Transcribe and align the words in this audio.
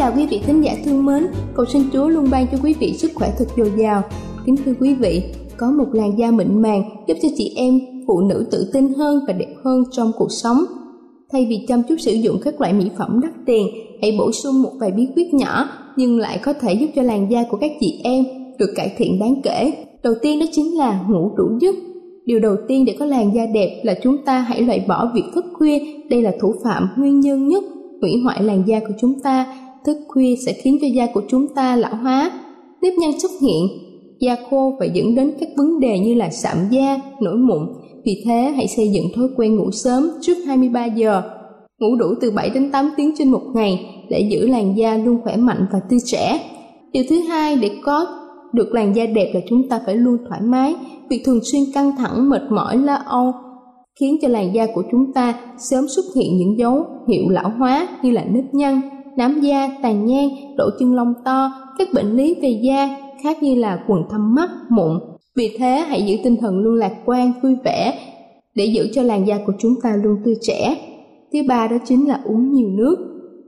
Chào 0.00 0.12
quý 0.16 0.26
vị 0.26 0.40
thính 0.46 0.64
giả 0.64 0.72
thương 0.84 1.06
mến, 1.06 1.26
cầu 1.54 1.66
xin 1.66 1.82
Chúa 1.92 2.08
luôn 2.08 2.26
ban 2.30 2.46
cho 2.52 2.58
quý 2.62 2.74
vị 2.80 2.92
sức 2.92 3.10
khỏe 3.14 3.32
thật 3.38 3.44
dồi 3.56 3.72
dào. 3.78 4.02
Kính 4.46 4.56
thưa 4.56 4.72
quý 4.80 4.94
vị, 4.94 5.22
có 5.56 5.70
một 5.70 5.84
làn 5.92 6.18
da 6.18 6.30
mịn 6.30 6.62
màng 6.62 6.82
giúp 7.06 7.16
cho 7.22 7.28
chị 7.36 7.52
em, 7.56 7.80
phụ 8.06 8.20
nữ 8.20 8.46
tự 8.50 8.70
tin 8.72 8.94
hơn 8.94 9.20
và 9.26 9.32
đẹp 9.32 9.54
hơn 9.64 9.84
trong 9.92 10.12
cuộc 10.18 10.28
sống. 10.30 10.58
Thay 11.32 11.46
vì 11.50 11.66
chăm 11.68 11.82
chút 11.88 11.94
sử 11.98 12.12
dụng 12.12 12.36
các 12.44 12.60
loại 12.60 12.72
mỹ 12.72 12.90
phẩm 12.98 13.20
đắt 13.22 13.32
tiền, 13.46 13.66
hãy 14.02 14.16
bổ 14.18 14.32
sung 14.32 14.62
một 14.62 14.70
vài 14.80 14.90
bí 14.90 15.08
quyết 15.16 15.34
nhỏ 15.34 15.68
nhưng 15.96 16.18
lại 16.18 16.40
có 16.44 16.52
thể 16.52 16.74
giúp 16.74 16.86
cho 16.96 17.02
làn 17.02 17.30
da 17.30 17.44
của 17.50 17.56
các 17.60 17.70
chị 17.80 18.00
em 18.04 18.24
được 18.58 18.72
cải 18.76 18.94
thiện 18.96 19.18
đáng 19.18 19.34
kể. 19.42 19.72
Đầu 20.02 20.14
tiên 20.22 20.40
đó 20.40 20.46
chính 20.52 20.78
là 20.78 21.04
ngủ 21.08 21.30
đủ 21.36 21.44
giấc. 21.60 21.74
Điều 22.24 22.38
đầu 22.38 22.56
tiên 22.68 22.84
để 22.84 22.96
có 22.98 23.04
làn 23.04 23.34
da 23.34 23.46
đẹp 23.54 23.80
là 23.82 23.94
chúng 24.02 24.16
ta 24.24 24.40
hãy 24.40 24.62
loại 24.62 24.84
bỏ 24.88 25.10
việc 25.14 25.24
thức 25.34 25.44
khuya, 25.52 25.78
đây 26.10 26.22
là 26.22 26.32
thủ 26.40 26.54
phạm 26.64 26.88
nguyên 26.96 27.20
nhân 27.20 27.48
nhất 27.48 27.64
hủy 28.00 28.20
hoại 28.24 28.42
làn 28.42 28.62
da 28.66 28.80
của 28.80 28.94
chúng 29.00 29.20
ta 29.22 29.46
thức 29.86 29.96
khuya 30.08 30.34
sẽ 30.46 30.52
khiến 30.52 30.78
cho 30.80 30.86
da 30.94 31.06
của 31.14 31.22
chúng 31.28 31.54
ta 31.54 31.76
lão 31.76 31.94
hóa, 31.94 32.30
nếp 32.82 32.92
nhăn 32.98 33.20
xuất 33.20 33.30
hiện, 33.42 33.68
da 34.20 34.36
khô 34.50 34.72
và 34.80 34.86
dẫn 34.86 35.14
đến 35.14 35.32
các 35.40 35.48
vấn 35.56 35.80
đề 35.80 35.98
như 35.98 36.14
là 36.14 36.30
sạm 36.30 36.56
da, 36.70 37.00
nổi 37.20 37.36
mụn. 37.36 37.68
Vì 38.04 38.22
thế, 38.26 38.52
hãy 38.56 38.68
xây 38.68 38.88
dựng 38.88 39.04
thói 39.16 39.28
quen 39.36 39.56
ngủ 39.56 39.70
sớm 39.70 40.10
trước 40.20 40.34
23 40.46 40.84
giờ. 40.84 41.22
Ngủ 41.78 41.96
đủ 41.96 42.06
từ 42.20 42.30
7 42.30 42.50
đến 42.50 42.70
8 42.72 42.90
tiếng 42.96 43.14
trên 43.18 43.30
một 43.30 43.42
ngày 43.54 43.86
để 44.10 44.28
giữ 44.30 44.46
làn 44.46 44.76
da 44.76 44.96
luôn 44.96 45.20
khỏe 45.24 45.36
mạnh 45.36 45.66
và 45.72 45.80
tươi 45.90 45.98
trẻ. 46.04 46.40
Điều 46.92 47.04
thứ 47.10 47.20
hai 47.20 47.56
để 47.56 47.70
có 47.84 48.06
được 48.52 48.74
làn 48.74 48.96
da 48.96 49.06
đẹp 49.06 49.30
là 49.34 49.40
chúng 49.48 49.68
ta 49.68 49.80
phải 49.86 49.96
luôn 49.96 50.16
thoải 50.28 50.40
mái. 50.40 50.74
Việc 51.10 51.22
thường 51.24 51.40
xuyên 51.52 51.62
căng 51.74 51.92
thẳng, 51.98 52.30
mệt 52.30 52.42
mỏi, 52.50 52.78
lo 52.78 52.94
âu 52.94 53.32
khiến 54.00 54.16
cho 54.22 54.28
làn 54.28 54.54
da 54.54 54.66
của 54.74 54.82
chúng 54.90 55.12
ta 55.12 55.34
sớm 55.58 55.88
xuất 55.88 56.02
hiện 56.16 56.36
những 56.36 56.58
dấu 56.58 56.86
hiệu 57.08 57.28
lão 57.28 57.50
hóa 57.58 57.88
như 58.02 58.10
là 58.10 58.24
nếp 58.24 58.44
nhăn, 58.52 58.80
nám 59.16 59.40
da, 59.40 59.68
tàn 59.82 60.06
nhang, 60.06 60.28
lỗ 60.58 60.70
chân 60.78 60.94
lông 60.94 61.14
to, 61.24 61.52
các 61.78 61.88
bệnh 61.94 62.16
lý 62.16 62.34
về 62.42 62.60
da 62.62 62.96
khác 63.22 63.42
như 63.42 63.54
là 63.54 63.84
quầng 63.86 64.02
thâm 64.10 64.34
mắt, 64.34 64.50
mụn. 64.70 65.00
Vì 65.36 65.56
thế 65.58 65.84
hãy 65.88 66.02
giữ 66.02 66.16
tinh 66.24 66.36
thần 66.40 66.58
luôn 66.58 66.74
lạc 66.74 66.92
quan, 67.04 67.32
vui 67.42 67.56
vẻ 67.64 67.98
để 68.54 68.64
giữ 68.64 68.88
cho 68.92 69.02
làn 69.02 69.26
da 69.26 69.38
của 69.46 69.52
chúng 69.58 69.74
ta 69.82 69.96
luôn 69.96 70.16
tươi 70.24 70.34
trẻ. 70.40 70.76
Thứ 71.32 71.38
ba 71.48 71.66
đó 71.66 71.76
chính 71.84 72.08
là 72.08 72.20
uống 72.24 72.52
nhiều 72.52 72.68
nước. 72.68 72.96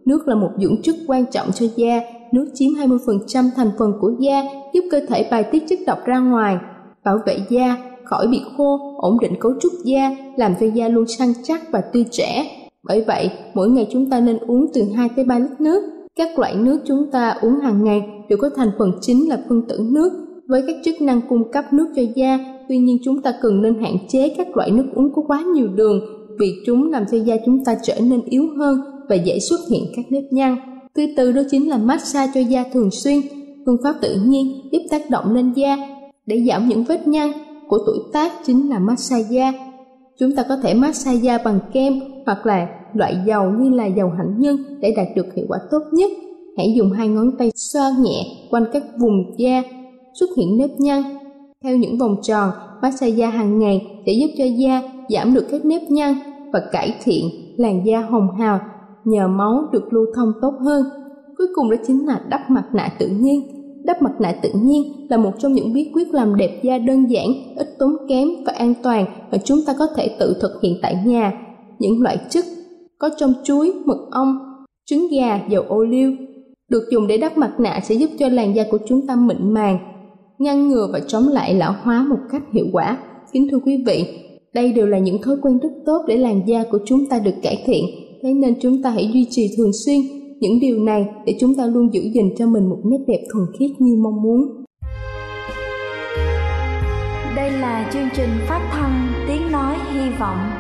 Nước 0.07 0.29
là 0.29 0.35
một 0.35 0.51
dưỡng 0.59 0.83
chất 0.83 0.95
quan 1.07 1.25
trọng 1.31 1.53
cho 1.53 1.67
da, 1.77 2.01
nước 2.33 2.51
chiếm 2.55 2.71
20% 2.71 3.51
thành 3.57 3.71
phần 3.79 3.93
của 4.01 4.13
da, 4.21 4.43
giúp 4.75 4.85
cơ 4.91 5.01
thể 5.09 5.29
bài 5.31 5.45
tiết 5.53 5.63
chất 5.69 5.79
độc 5.87 5.99
ra 6.05 6.19
ngoài, 6.19 6.57
bảo 7.05 7.19
vệ 7.27 7.37
da 7.49 7.77
khỏi 8.05 8.27
bị 8.27 8.41
khô, 8.57 8.79
ổn 8.99 9.19
định 9.21 9.33
cấu 9.41 9.53
trúc 9.61 9.73
da, 9.85 10.17
làm 10.37 10.55
cho 10.61 10.67
da 10.67 10.89
luôn 10.89 11.05
săn 11.07 11.29
chắc 11.43 11.61
và 11.73 11.81
tươi 11.93 12.05
trẻ. 12.11 12.45
Bởi 12.89 13.05
vậy, 13.07 13.31
mỗi 13.55 13.71
ngày 13.71 13.89
chúng 13.93 14.11
ta 14.11 14.21
nên 14.21 14.39
uống 14.39 14.67
từ 14.75 14.83
2 14.97 15.09
tới 15.17 15.25
3 15.25 15.39
lít 15.39 15.61
nước. 15.61 15.83
Các 16.17 16.39
loại 16.39 16.55
nước 16.57 16.81
chúng 16.87 17.11
ta 17.13 17.31
uống 17.41 17.61
hàng 17.61 17.85
ngày 17.85 18.03
đều 18.29 18.39
có 18.39 18.51
thành 18.57 18.71
phần 18.79 18.93
chính 19.01 19.29
là 19.29 19.45
phân 19.49 19.63
tử 19.69 19.79
nước 19.93 20.13
với 20.49 20.63
các 20.67 20.77
chức 20.85 21.01
năng 21.01 21.21
cung 21.29 21.53
cấp 21.53 21.73
nước 21.73 21.87
cho 21.97 22.03
da. 22.15 22.39
Tuy 22.69 22.79
nhiên 22.79 22.99
chúng 23.05 23.23
ta 23.23 23.35
cần 23.43 23.63
nên 23.63 23.83
hạn 23.83 23.97
chế 24.09 24.29
các 24.29 24.57
loại 24.57 24.71
nước 24.71 24.85
uống 24.95 25.13
có 25.15 25.23
quá 25.27 25.43
nhiều 25.55 25.69
đường 25.69 26.01
vì 26.39 26.53
chúng 26.67 26.91
làm 26.91 27.05
cho 27.11 27.19
da 27.19 27.37
chúng 27.47 27.65
ta 27.65 27.77
trở 27.83 28.01
nên 28.01 28.23
yếu 28.25 28.47
hơn 28.59 28.81
và 29.09 29.15
dễ 29.15 29.39
xuất 29.39 29.61
hiện 29.71 29.83
các 29.97 30.05
nếp 30.11 30.23
nhăn. 30.31 30.57
Thứ 30.95 31.03
tư 31.17 31.33
đó 31.33 31.43
chính 31.51 31.69
là 31.69 31.79
massage 31.79 32.33
cho 32.35 32.41
da 32.41 32.65
thường 32.73 32.91
xuyên. 32.91 33.21
Phương 33.67 33.77
pháp 33.83 33.95
tự 34.01 34.17
nhiên 34.27 34.61
giúp 34.73 34.83
tác 34.91 35.11
động 35.11 35.35
lên 35.35 35.53
da 35.53 35.77
để 36.27 36.45
giảm 36.49 36.69
những 36.69 36.85
vết 36.85 37.09
nhăn 37.09 37.33
của 37.69 37.79
tuổi 37.87 37.99
tác 38.13 38.33
chính 38.47 38.71
là 38.71 38.79
massage 38.79 39.29
da. 39.31 39.53
Chúng 40.19 40.33
ta 40.37 40.43
có 40.49 40.57
thể 40.63 40.75
massage 40.75 41.19
da 41.19 41.39
bằng 41.45 41.59
kem 41.73 41.93
hoặc 42.27 42.47
là 42.47 42.69
loại 42.95 43.17
dầu 43.27 43.51
như 43.51 43.71
là 43.71 43.87
dầu 43.87 44.11
hạnh 44.11 44.35
nhân 44.39 44.57
để 44.81 44.95
đạt 44.97 45.07
được 45.17 45.35
hiệu 45.35 45.47
quả 45.49 45.59
tốt 45.71 45.83
nhất. 45.93 46.11
Hãy 46.57 46.75
dùng 46.77 46.93
hai 46.93 47.09
ngón 47.09 47.37
tay 47.39 47.51
xoa 47.55 47.91
nhẹ 48.01 48.27
quanh 48.51 48.65
các 48.73 48.83
vùng 48.99 49.39
da, 49.39 49.63
xuất 50.15 50.31
hiện 50.37 50.57
nếp 50.59 50.71
nhăn 50.79 51.03
theo 51.65 51.77
những 51.77 51.99
vòng 51.99 52.17
tròn, 52.23 52.51
massage 52.83 53.13
da 53.13 53.29
hàng 53.31 53.59
ngày 53.59 53.87
sẽ 54.07 54.13
giúp 54.13 54.29
cho 54.39 54.45
da 54.45 54.83
giảm 55.09 55.35
được 55.35 55.47
các 55.51 55.65
nếp 55.65 55.83
nhăn 55.91 56.15
và 56.53 56.61
cải 56.73 56.95
thiện 57.05 57.31
làn 57.57 57.87
da 57.87 58.01
hồng 58.01 58.29
hào 58.39 58.61
nhờ 59.05 59.29
máu 59.29 59.69
được 59.73 59.93
lưu 59.93 60.07
thông 60.15 60.33
tốt 60.43 60.55
hơn. 60.61 60.85
Cuối 61.39 61.47
cùng 61.55 61.71
đó 61.71 61.77
chính 61.87 62.07
là 62.07 62.21
đắp 62.29 62.51
mặt 62.51 62.65
nạ 62.73 62.93
tự 62.99 63.09
nhiên. 63.09 63.62
Đắp 63.93 64.03
mặt 64.03 64.21
nạ 64.21 64.33
tự 64.33 64.51
nhiên 64.55 65.07
là 65.11 65.17
một 65.17 65.31
trong 65.39 65.53
những 65.53 65.73
bí 65.73 65.91
quyết 65.95 66.15
làm 66.15 66.37
đẹp 66.37 66.61
da 66.63 66.79
đơn 66.79 67.11
giản, 67.11 67.27
ít 67.57 67.69
tốn 67.79 67.97
kém 68.09 68.29
và 68.47 68.53
an 68.53 68.75
toàn 68.83 69.05
mà 69.33 69.39
chúng 69.45 69.59
ta 69.67 69.75
có 69.79 69.87
thể 69.97 70.17
tự 70.19 70.37
thực 70.41 70.63
hiện 70.63 70.79
tại 70.83 70.97
nhà 71.07 71.33
những 71.79 72.03
loại 72.03 72.19
chất 72.31 72.45
có 72.99 73.11
trong 73.19 73.35
chuối, 73.45 73.73
mật 73.85 74.09
ong, 74.11 74.39
trứng 74.87 75.09
gà, 75.13 75.41
dầu 75.49 75.63
ô 75.69 75.85
liu 75.85 76.13
được 76.69 76.83
dùng 76.93 77.07
để 77.07 77.19
đắp 77.19 77.39
mặt 77.39 77.61
nạ 77.61 77.81
sẽ 77.85 77.95
giúp 77.95 78.11
cho 78.19 78.29
làn 78.29 78.57
da 78.57 78.65
của 78.71 78.79
chúng 78.89 79.07
ta 79.07 79.17
mịn 79.17 79.55
màng, 79.55 79.79
ngăn 80.39 80.69
ngừa 80.69 80.89
và 80.93 81.01
chống 81.01 81.29
lại 81.29 81.55
lão 81.55 81.75
hóa 81.83 82.07
một 82.09 82.19
cách 82.33 82.43
hiệu 82.53 82.67
quả. 82.73 82.99
Kính 83.33 83.49
thưa 83.51 83.59
quý 83.65 83.85
vị, 83.87 84.05
đây 84.55 84.73
đều 84.73 84.87
là 84.87 84.99
những 84.99 85.23
thói 85.23 85.37
quen 85.43 85.59
rất 85.59 85.73
tốt 85.87 86.03
để 86.09 86.17
làn 86.17 86.41
da 86.47 86.65
của 86.71 86.79
chúng 86.87 87.07
ta 87.07 87.19
được 87.19 87.35
cải 87.43 87.63
thiện, 87.67 87.85
thế 88.23 88.33
nên 88.35 88.55
chúng 88.61 88.83
ta 88.83 88.91
hãy 88.91 89.11
duy 89.13 89.27
trì 89.31 89.55
thường 89.57 89.73
xuyên 89.87 90.01
những 90.43 90.61
điều 90.61 90.79
này 90.79 91.07
để 91.27 91.37
chúng 91.41 91.55
ta 91.55 91.67
luôn 91.67 91.95
giữ 91.95 92.01
gìn 92.15 92.35
cho 92.39 92.47
mình 92.47 92.69
một 92.69 92.79
nét 92.85 92.99
đẹp 93.07 93.21
thuần 93.33 93.47
khiết 93.59 93.71
như 93.79 93.97
mong 94.03 94.23
muốn. 94.23 94.65
Đây 97.37 97.51
là 97.51 97.91
chương 97.93 98.09
trình 98.17 98.29
phát 98.49 98.69
thanh 98.73 99.13
Tiếng 99.29 99.53
Nói 99.53 99.77
Hy 99.93 100.11
Vọng 100.19 100.51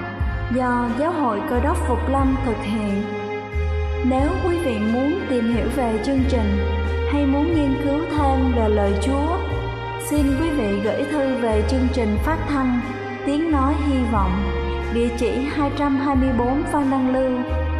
do 0.56 0.90
Giáo 0.98 1.12
hội 1.12 1.40
Cơ 1.50 1.60
đốc 1.60 1.76
Phục 1.88 1.98
Lâm 2.12 2.36
thực 2.46 2.56
hiện. 2.62 3.02
Nếu 4.10 4.28
quý 4.44 4.56
vị 4.64 4.74
muốn 4.92 5.12
tìm 5.30 5.44
hiểu 5.54 5.66
về 5.76 5.98
chương 6.06 6.20
trình 6.28 6.48
hay 7.08 7.26
muốn 7.26 7.46
nghiên 7.54 7.74
cứu 7.84 7.98
thêm 8.10 8.52
về 8.56 8.68
lời 8.68 8.92
Chúa, 9.02 9.36
xin 10.10 10.22
quý 10.40 10.50
vị 10.58 10.80
gửi 10.84 11.04
thư 11.12 11.42
về 11.42 11.64
chương 11.70 11.88
trình 11.92 12.08
phát 12.24 12.46
thanh 12.48 12.80
Tiếng 13.26 13.50
Nói 13.50 13.74
Hy 13.88 13.98
Vọng, 14.12 14.32
địa 14.94 15.08
chỉ 15.18 15.30
224 15.30 16.62
Phan 16.72 16.90
Đăng 16.90 17.12
Lưu, 17.12 17.61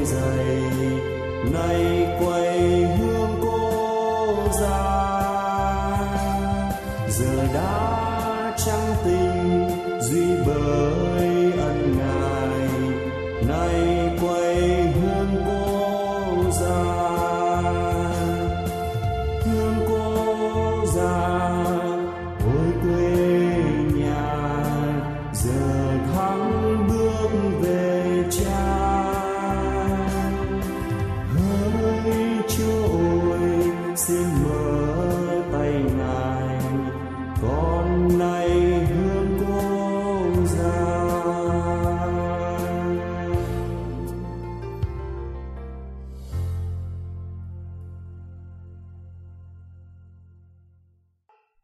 đôi 0.00 0.06
giày 0.06 0.60
nay 1.52 2.06
quay 2.20 2.58
hương 2.98 3.38
cô 3.42 4.34
ra. 4.60 4.80
Giờ 7.08 7.46
đã 7.54 8.56
trắng 8.66 8.94
tình 9.04 9.68
duy 10.00 10.36
bờ 10.46 10.99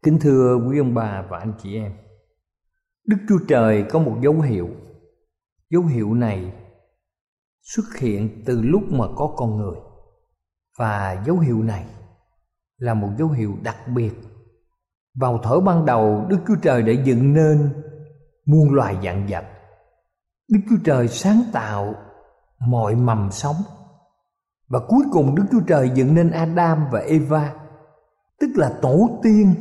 Kính 0.07 0.19
thưa 0.21 0.57
quý 0.57 0.79
ông 0.79 0.95
bà 0.95 1.23
và 1.31 1.39
anh 1.39 1.53
chị 1.63 1.77
em, 1.77 1.93
Đức 3.07 3.17
Chúa 3.29 3.39
Trời 3.49 3.85
có 3.91 3.99
một 3.99 4.19
dấu 4.23 4.41
hiệu. 4.41 4.69
Dấu 5.71 5.83
hiệu 5.83 6.15
này 6.15 6.53
xuất 7.63 7.85
hiện 7.99 8.43
từ 8.47 8.63
lúc 8.63 8.83
mà 8.91 9.05
có 9.17 9.35
con 9.37 9.57
người. 9.57 9.77
Và 10.79 11.23
dấu 11.27 11.39
hiệu 11.39 11.63
này 11.63 11.87
là 12.77 12.95
một 12.95 13.09
dấu 13.19 13.29
hiệu 13.29 13.57
đặc 13.63 13.77
biệt. 13.95 14.13
Vào 15.15 15.41
thở 15.43 15.61
ban 15.61 15.87
đầu, 15.87 16.27
Đức 16.29 16.39
Chúa 16.49 16.57
Trời 16.63 16.83
đã 16.83 16.93
dựng 17.05 17.33
nên 17.33 17.71
muôn 18.47 18.75
loài 18.75 18.97
dạng 19.05 19.27
vật. 19.31 19.45
Đức 20.49 20.61
Chúa 20.71 20.79
Trời 20.85 21.09
sáng 21.09 21.43
tạo 21.53 21.95
mọi 22.69 22.95
mầm 22.95 23.31
sống. 23.31 23.57
Và 24.69 24.79
cuối 24.89 25.05
cùng 25.13 25.35
Đức 25.35 25.45
Chúa 25.53 25.63
Trời 25.67 25.91
dựng 25.95 26.15
nên 26.15 26.31
Adam 26.31 26.85
và 26.93 27.01
Eva, 27.01 27.55
Tức 28.41 28.51
là 28.55 28.79
tổ 28.83 29.09
tiên 29.23 29.55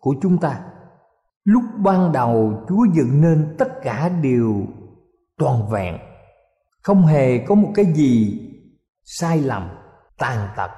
của 0.00 0.14
chúng 0.22 0.38
ta. 0.38 0.60
Lúc 1.44 1.62
ban 1.84 2.12
đầu 2.12 2.64
chúa 2.68 2.86
dựng 2.94 3.20
nên 3.20 3.54
tất 3.58 3.68
cả 3.82 4.08
đều 4.22 4.66
toàn 5.38 5.68
vẹn, 5.70 5.98
không 6.82 7.02
hề 7.02 7.38
có 7.38 7.54
một 7.54 7.70
cái 7.74 7.84
gì 7.84 8.40
sai 9.04 9.40
lầm, 9.40 9.68
tàn 10.18 10.48
tật, 10.56 10.70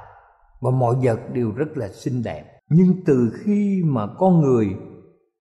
và 0.60 0.70
mọi 0.70 0.94
vật 1.02 1.20
đều 1.32 1.50
rất 1.50 1.68
là 1.74 1.88
xinh 1.88 2.22
đẹp. 2.22 2.58
Nhưng 2.70 3.04
từ 3.06 3.32
khi 3.44 3.82
mà 3.86 4.06
con 4.18 4.40
người 4.40 4.76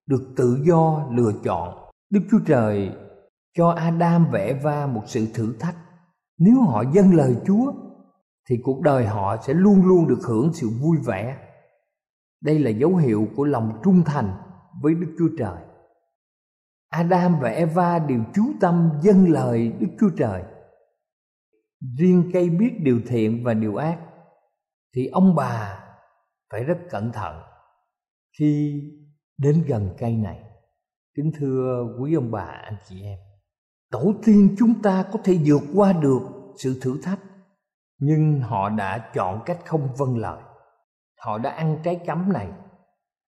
được 0.07 0.33
tự 0.37 0.59
do 0.63 1.07
lựa 1.11 1.31
chọn, 1.43 1.89
đức 2.09 2.21
chúa 2.31 2.39
trời 2.45 2.91
cho 3.57 3.69
adam 3.69 4.27
và 4.31 4.39
eva 4.39 4.87
một 4.87 5.03
sự 5.05 5.27
thử 5.33 5.53
thách. 5.59 5.75
Nếu 6.37 6.61
họ 6.61 6.83
dâng 6.93 7.13
lời 7.13 7.35
chúa, 7.45 7.73
thì 8.49 8.55
cuộc 8.63 8.81
đời 8.81 9.05
họ 9.05 9.37
sẽ 9.47 9.53
luôn 9.53 9.85
luôn 9.85 10.07
được 10.07 10.19
hưởng 10.27 10.53
sự 10.53 10.69
vui 10.81 10.97
vẻ 11.05 11.37
đây 12.41 12.59
là 12.59 12.69
dấu 12.69 12.95
hiệu 12.95 13.27
của 13.35 13.45
lòng 13.45 13.79
trung 13.83 14.03
thành 14.05 14.37
với 14.81 14.93
Đức 14.95 15.15
Chúa 15.19 15.29
Trời. 15.37 15.57
Adam 16.89 17.39
và 17.41 17.49
Eva 17.49 17.99
đều 17.99 18.19
chú 18.33 18.43
tâm 18.61 18.89
dâng 19.01 19.31
lời 19.31 19.71
Đức 19.79 19.87
Chúa 19.99 20.09
Trời. 20.17 20.43
Riêng 21.97 22.29
cây 22.33 22.49
biết 22.49 22.71
điều 22.79 23.01
thiện 23.07 23.43
và 23.43 23.53
điều 23.53 23.75
ác 23.75 23.99
thì 24.95 25.07
ông 25.07 25.35
bà 25.35 25.83
phải 26.51 26.63
rất 26.63 26.77
cẩn 26.89 27.11
thận 27.11 27.41
khi 28.39 28.81
đến 29.37 29.63
gần 29.67 29.95
cây 29.97 30.15
này. 30.15 30.43
Kính 31.15 31.31
thưa 31.39 31.87
quý 32.01 32.13
ông 32.13 32.31
bà 32.31 32.43
anh 32.43 32.77
chị 32.89 33.03
em, 33.03 33.19
tổ 33.91 34.13
tiên 34.25 34.55
chúng 34.59 34.81
ta 34.81 35.05
có 35.11 35.19
thể 35.23 35.37
vượt 35.45 35.61
qua 35.75 35.93
được 35.93 36.19
sự 36.57 36.79
thử 36.81 37.01
thách 37.03 37.19
nhưng 37.99 38.41
họ 38.41 38.69
đã 38.69 39.11
chọn 39.13 39.41
cách 39.45 39.59
không 39.65 39.89
vâng 39.97 40.17
lời 40.17 40.41
họ 41.19 41.37
đã 41.37 41.49
ăn 41.49 41.79
trái 41.83 42.01
cấm 42.07 42.33
này. 42.33 42.51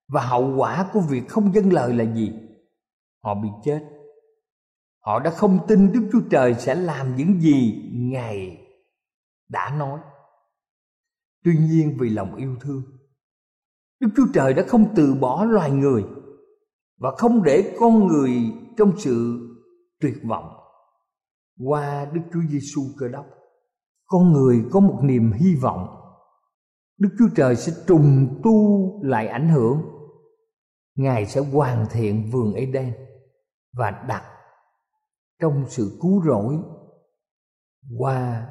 Và 0.07 0.21
hậu 0.21 0.55
quả 0.57 0.89
của 0.93 1.00
việc 1.00 1.29
không 1.29 1.53
dâng 1.53 1.74
lời 1.74 1.93
là 1.93 2.03
gì? 2.03 2.31
Họ 3.24 3.36
bị 3.36 3.50
chết. 3.63 3.79
Họ 5.05 5.19
đã 5.19 5.31
không 5.31 5.60
tin 5.67 5.91
đức 5.91 6.10
chúa 6.12 6.21
trời 6.31 6.53
sẽ 6.53 6.75
làm 6.75 7.15
những 7.15 7.41
gì 7.41 7.89
ngài 7.93 8.57
đã 9.50 9.75
nói. 9.77 10.00
Tuy 11.43 11.57
nhiên 11.57 11.98
vì 12.00 12.10
lòng 12.10 12.36
yêu 12.36 12.55
thương, 12.62 12.83
đức 14.00 14.07
chúa 14.15 14.25
trời 14.33 14.53
đã 14.53 14.63
không 14.67 14.93
từ 14.95 15.13
bỏ 15.13 15.43
loài 15.43 15.71
người 15.71 16.05
và 16.98 17.12
không 17.17 17.43
để 17.43 17.75
con 17.79 18.07
người 18.07 18.31
trong 18.77 18.93
sự 18.98 19.39
tuyệt 20.00 20.15
vọng. 20.24 20.53
Qua 21.65 22.05
đức 22.13 22.21
chúa 22.33 22.41
giêsu 22.50 22.81
cơ 22.98 23.07
đốc, 23.07 23.25
con 24.05 24.33
người 24.33 24.65
có 24.71 24.79
một 24.79 25.00
niềm 25.03 25.31
hy 25.31 25.55
vọng 25.55 26.00
đức 27.01 27.10
chúa 27.20 27.27
trời 27.36 27.55
sẽ 27.55 27.74
trùng 27.88 28.39
tu 28.43 28.53
lại 29.03 29.27
ảnh 29.27 29.50
hưởng. 29.50 29.81
Ngài 30.96 31.25
sẽ 31.25 31.41
hoàn 31.41 31.86
thiện 31.91 32.29
vườn 32.31 32.53
eden 32.53 32.93
và 33.74 34.05
đặt 34.08 34.24
trong 35.41 35.65
sự 35.70 35.98
cứu 36.01 36.24
rỗi 36.25 36.55
qua 37.98 38.48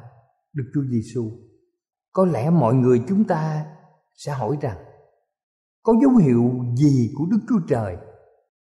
đức 0.52 0.64
chúa 0.74 0.84
giêsu 0.90 1.30
có 2.12 2.24
lẽ 2.24 2.50
mọi 2.50 2.74
người 2.74 3.02
chúng 3.08 3.24
ta 3.24 3.66
sẽ 4.14 4.32
hỏi 4.32 4.56
rằng, 4.60 4.78
có 5.82 5.92
dấu 6.02 6.16
hiệu 6.16 6.50
gì 6.76 7.12
của 7.18 7.26
đức 7.30 7.38
chúa 7.48 7.60
trời? 7.68 7.96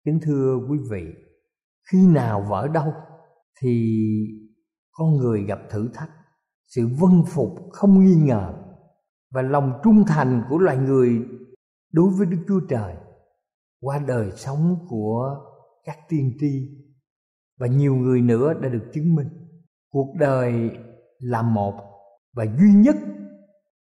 Kính 0.05 0.19
thưa 0.23 0.59
quý 0.69 0.77
vị, 0.91 1.05
khi 1.91 2.07
nào 2.07 2.45
và 2.49 2.59
ở 2.59 2.67
đâu 2.67 2.93
thì 3.61 3.97
con 4.91 5.17
người 5.17 5.43
gặp 5.43 5.59
thử 5.69 5.89
thách. 5.93 6.09
Sự 6.67 6.87
vân 6.99 7.23
phục 7.27 7.49
không 7.71 8.05
nghi 8.05 8.15
ngờ 8.15 8.53
và 9.31 9.41
lòng 9.41 9.79
trung 9.83 10.03
thành 10.07 10.43
của 10.49 10.57
loài 10.57 10.77
người 10.77 11.21
đối 11.91 12.09
với 12.09 12.25
đức 12.25 12.37
chúa 12.47 12.59
trời 12.69 12.95
qua 13.81 13.99
đời 14.07 14.31
sống 14.31 14.75
của 14.89 15.35
các 15.83 15.97
tiên 16.09 16.31
tri. 16.39 16.69
Và 17.59 17.67
nhiều 17.67 17.95
người 17.95 18.21
nữa 18.21 18.53
đã 18.61 18.69
được 18.69 18.83
chứng 18.93 19.15
minh. 19.15 19.27
Cuộc 19.89 20.13
đời 20.19 20.69
là 21.19 21.41
một 21.41 21.73
và 22.33 22.45
duy 22.59 22.73
nhất 22.73 22.95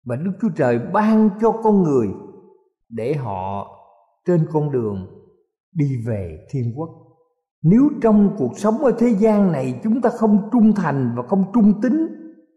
và 0.05 0.15
đức 0.15 0.31
chúa 0.41 0.49
trời 0.55 0.79
ban 0.93 1.29
cho 1.41 1.51
con 1.51 1.83
người 1.83 2.07
để 2.89 3.13
họ 3.13 3.67
trên 4.25 4.45
con 4.51 4.71
đường 4.71 5.07
đi 5.73 6.03
về 6.07 6.47
thiên 6.49 6.73
quốc. 6.75 6.89
Nếu 7.61 7.89
trong 8.01 8.35
cuộc 8.37 8.57
sống 8.57 8.77
ở 8.77 8.91
thế 8.99 9.15
gian 9.19 9.51
này 9.51 9.79
chúng 9.83 10.01
ta 10.01 10.09
không 10.09 10.49
trung 10.51 10.73
thành 10.75 11.13
và 11.17 11.23
không 11.27 11.45
trung 11.53 11.81
tín 11.81 12.07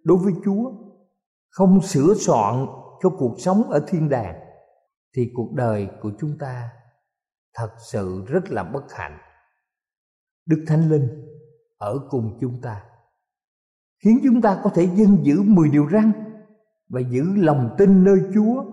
đối 0.04 0.18
với 0.18 0.32
chúa 0.44 0.72
không 1.50 1.80
sửa 1.82 2.14
soạn 2.26 2.66
cho 3.02 3.10
cuộc 3.18 3.34
sống 3.38 3.62
ở 3.70 3.84
thiên 3.88 4.08
đàng 4.08 4.40
thì 5.16 5.30
cuộc 5.34 5.52
đời 5.54 5.88
của 6.00 6.12
chúng 6.18 6.38
ta 6.38 6.70
thật 7.54 7.70
sự 7.90 8.24
rất 8.26 8.50
là 8.50 8.64
bất 8.64 8.92
hạnh 8.92 9.18
đức 10.46 10.64
thánh 10.66 10.90
linh 10.90 11.08
ở 11.78 11.98
cùng 12.10 12.38
chúng 12.40 12.60
ta 12.62 12.84
khiến 14.04 14.20
chúng 14.24 14.42
ta 14.42 14.60
có 14.64 14.70
thể 14.70 14.88
dân 14.94 15.24
giữ 15.24 15.42
10 15.42 15.68
điều 15.68 15.88
răn 15.90 16.12
và 16.88 17.00
giữ 17.00 17.22
lòng 17.36 17.74
tin 17.78 18.04
nơi 18.04 18.20
Chúa 18.34 18.64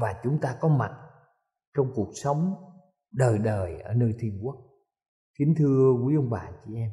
và 0.00 0.14
chúng 0.24 0.40
ta 0.40 0.56
có 0.60 0.68
mặt 0.68 0.92
trong 1.76 1.92
cuộc 1.94 2.10
sống 2.22 2.54
đời 3.12 3.38
đời 3.38 3.80
ở 3.80 3.94
nơi 3.94 4.14
thiên 4.18 4.40
quốc. 4.42 4.56
Kính 5.38 5.54
thưa 5.58 5.92
quý 6.04 6.16
ông 6.16 6.30
bà 6.30 6.50
chị 6.64 6.74
em, 6.74 6.90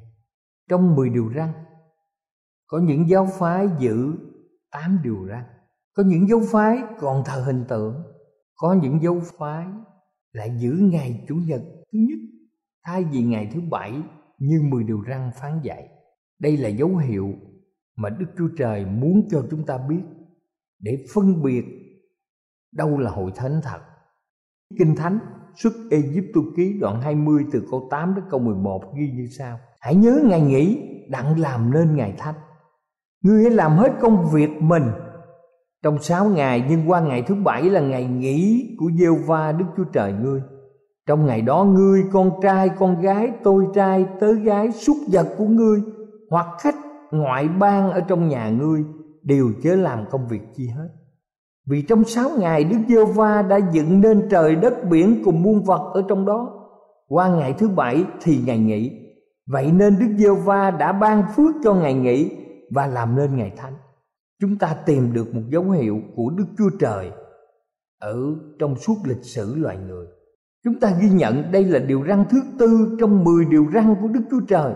trong 0.69 0.95
10 0.95 1.09
điều 1.09 1.31
răn 1.35 1.53
có 2.67 2.79
những 2.79 3.09
giáo 3.09 3.27
phái 3.39 3.69
giữ 3.79 4.13
tám 4.71 4.99
điều 5.03 5.27
răn, 5.29 5.43
có 5.93 6.03
những 6.03 6.27
dấu 6.27 6.41
phái 6.51 6.77
còn 6.99 7.23
thờ 7.25 7.43
hình 7.45 7.65
tượng, 7.67 8.03
có 8.55 8.73
những 8.81 9.01
dấu 9.01 9.21
phái 9.37 9.65
lại 10.31 10.57
giữ 10.59 10.71
ngày 10.71 11.25
chủ 11.27 11.35
nhật 11.35 11.61
thứ 11.93 11.99
nhất 12.09 12.19
thay 12.85 13.03
vì 13.03 13.23
ngày 13.23 13.49
thứ 13.53 13.61
bảy 13.71 14.01
như 14.37 14.61
10 14.69 14.83
điều 14.83 15.03
răn 15.07 15.31
phán 15.35 15.59
dạy. 15.63 15.89
Đây 16.39 16.57
là 16.57 16.69
dấu 16.69 16.97
hiệu 16.97 17.33
mà 17.95 18.09
Đức 18.09 18.25
Chúa 18.37 18.47
Trời 18.57 18.85
muốn 18.85 19.27
cho 19.31 19.47
chúng 19.51 19.65
ta 19.65 19.77
biết 19.77 20.01
để 20.79 21.05
phân 21.13 21.43
biệt 21.43 21.65
đâu 22.71 22.97
là 22.97 23.11
hội 23.11 23.31
thánh 23.35 23.59
thật. 23.63 23.79
Kinh 24.79 24.95
Thánh 24.95 25.19
xuất 25.55 25.73
Ê 25.91 25.97
Egypto 25.97 26.41
ký 26.57 26.77
đoạn 26.81 27.01
20 27.01 27.45
từ 27.51 27.67
câu 27.71 27.87
8 27.91 28.15
đến 28.15 28.25
câu 28.29 28.39
11 28.39 28.93
ghi 28.95 29.11
như 29.11 29.27
sau: 29.37 29.59
Hãy 29.79 29.95
nhớ 29.95 30.21
ngày 30.23 30.41
nghỉ 30.41 30.77
đặng 31.09 31.39
làm 31.39 31.71
nên 31.73 31.95
ngày 31.95 32.15
thánh. 32.17 32.35
Ngươi 33.23 33.43
hãy 33.43 33.51
làm 33.51 33.71
hết 33.71 33.91
công 34.01 34.25
việc 34.33 34.61
mình. 34.61 34.83
Trong 35.83 35.99
sáu 36.01 36.25
ngày, 36.25 36.63
nhưng 36.69 36.89
qua 36.89 36.99
ngày 36.99 37.21
thứ 37.21 37.35
bảy 37.35 37.63
là 37.63 37.81
ngày 37.81 38.05
nghỉ 38.05 38.69
của 38.79 38.91
giêsu 38.99 39.15
va 39.25 39.51
Đức 39.51 39.65
Chúa 39.77 39.83
Trời 39.83 40.13
ngươi. 40.13 40.41
Trong 41.07 41.25
ngày 41.25 41.41
đó, 41.41 41.63
ngươi, 41.63 42.03
con 42.11 42.31
trai, 42.41 42.69
con 42.69 43.01
gái, 43.01 43.31
tôi 43.43 43.65
trai, 43.73 44.05
tớ 44.19 44.33
gái, 44.33 44.71
súc 44.71 44.97
vật 45.11 45.27
của 45.37 45.45
ngươi, 45.45 45.81
hoặc 46.29 46.47
khách, 46.61 46.75
ngoại 47.11 47.47
bang 47.47 47.91
ở 47.91 48.01
trong 48.01 48.27
nhà 48.27 48.49
ngươi, 48.49 48.83
đều 49.23 49.51
chớ 49.63 49.75
làm 49.75 50.05
công 50.11 50.27
việc 50.27 50.41
chi 50.55 50.67
hết. 50.67 50.87
Vì 51.69 51.81
trong 51.81 52.03
sáu 52.03 52.29
ngày, 52.39 52.63
Đức 52.63 52.77
giê 52.87 53.05
va 53.05 53.41
đã 53.41 53.59
dựng 53.71 54.01
nên 54.01 54.27
trời 54.29 54.55
đất 54.55 54.73
biển 54.89 55.21
cùng 55.25 55.43
muôn 55.43 55.63
vật 55.63 55.91
ở 55.93 56.03
trong 56.07 56.25
đó. 56.25 56.67
Qua 57.07 57.27
ngày 57.27 57.53
thứ 57.53 57.69
bảy 57.69 58.05
thì 58.21 58.39
ngày 58.45 58.59
nghỉ. 58.59 58.91
Vậy 59.47 59.71
nên 59.71 59.97
Đức 59.99 60.15
giê 60.17 60.29
va 60.45 60.71
đã 60.71 60.91
ban 60.91 61.23
phước 61.35 61.55
cho 61.63 61.73
ngày 61.73 61.93
nghỉ 61.93 62.40
và 62.75 62.87
làm 62.87 63.15
nên 63.15 63.37
ngày 63.37 63.53
thánh 63.57 63.73
chúng 64.39 64.57
ta 64.57 64.75
tìm 64.85 65.13
được 65.13 65.35
một 65.35 65.41
dấu 65.49 65.71
hiệu 65.71 66.01
của 66.15 66.29
Đức 66.29 66.45
Chúa 66.57 66.69
Trời 66.79 67.11
ở 67.99 68.15
trong 68.59 68.75
suốt 68.75 68.95
lịch 69.05 69.23
sử 69.23 69.55
loài 69.55 69.77
người 69.77 70.07
chúng 70.63 70.79
ta 70.79 70.97
ghi 71.01 71.09
nhận 71.09 71.51
đây 71.51 71.65
là 71.65 71.79
điều 71.79 72.05
răn 72.07 72.25
thứ 72.29 72.41
tư 72.59 72.97
trong 72.99 73.23
mười 73.23 73.45
điều 73.45 73.65
răn 73.73 73.95
của 74.01 74.07
Đức 74.07 74.21
Chúa 74.31 74.41
Trời 74.47 74.73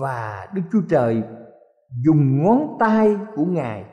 và 0.00 0.48
Đức 0.54 0.62
Chúa 0.72 0.82
Trời 0.88 1.22
dùng 2.04 2.42
ngón 2.42 2.76
tay 2.80 3.16
của 3.34 3.44
Ngài 3.44 3.84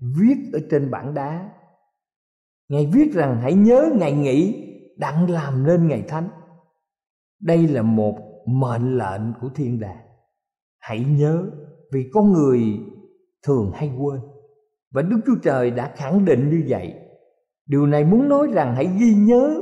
viết 0.00 0.36
ở 0.52 0.60
trên 0.70 0.90
bảng 0.90 1.14
đá. 1.14 1.50
Ngài 2.68 2.86
viết 2.86 3.10
rằng, 3.14 3.40
hãy 3.42 3.54
nhớ 3.54 3.90
ngày 3.94 4.12
nghỉ 4.12 4.64
đặng 4.98 5.30
làm 5.30 5.66
nên 5.66 5.88
ngày 5.88 6.02
thánh. 6.08 6.28
Đây 7.40 7.68
là 7.68 7.82
một 7.82 8.18
mệnh 8.46 8.98
lệnh 8.98 9.22
của 9.40 9.48
thiên 9.54 9.80
đàng. 9.80 10.06
Hãy 10.78 11.04
nhớ 11.04 11.50
vì 11.92 12.10
con 12.12 12.32
người 12.32 12.80
thường 13.46 13.72
hay 13.74 13.92
quên. 13.98 14.20
Và 14.90 15.02
Đức 15.02 15.20
Chúa 15.26 15.36
Trời 15.42 15.70
đã 15.70 15.92
khẳng 15.96 16.24
định 16.24 16.50
như 16.50 16.64
vậy. 16.68 16.94
Điều 17.66 17.86
này 17.86 18.04
muốn 18.04 18.28
nói 18.28 18.48
rằng 18.52 18.74
hãy 18.74 18.90
ghi 18.98 19.14
nhớ, 19.14 19.60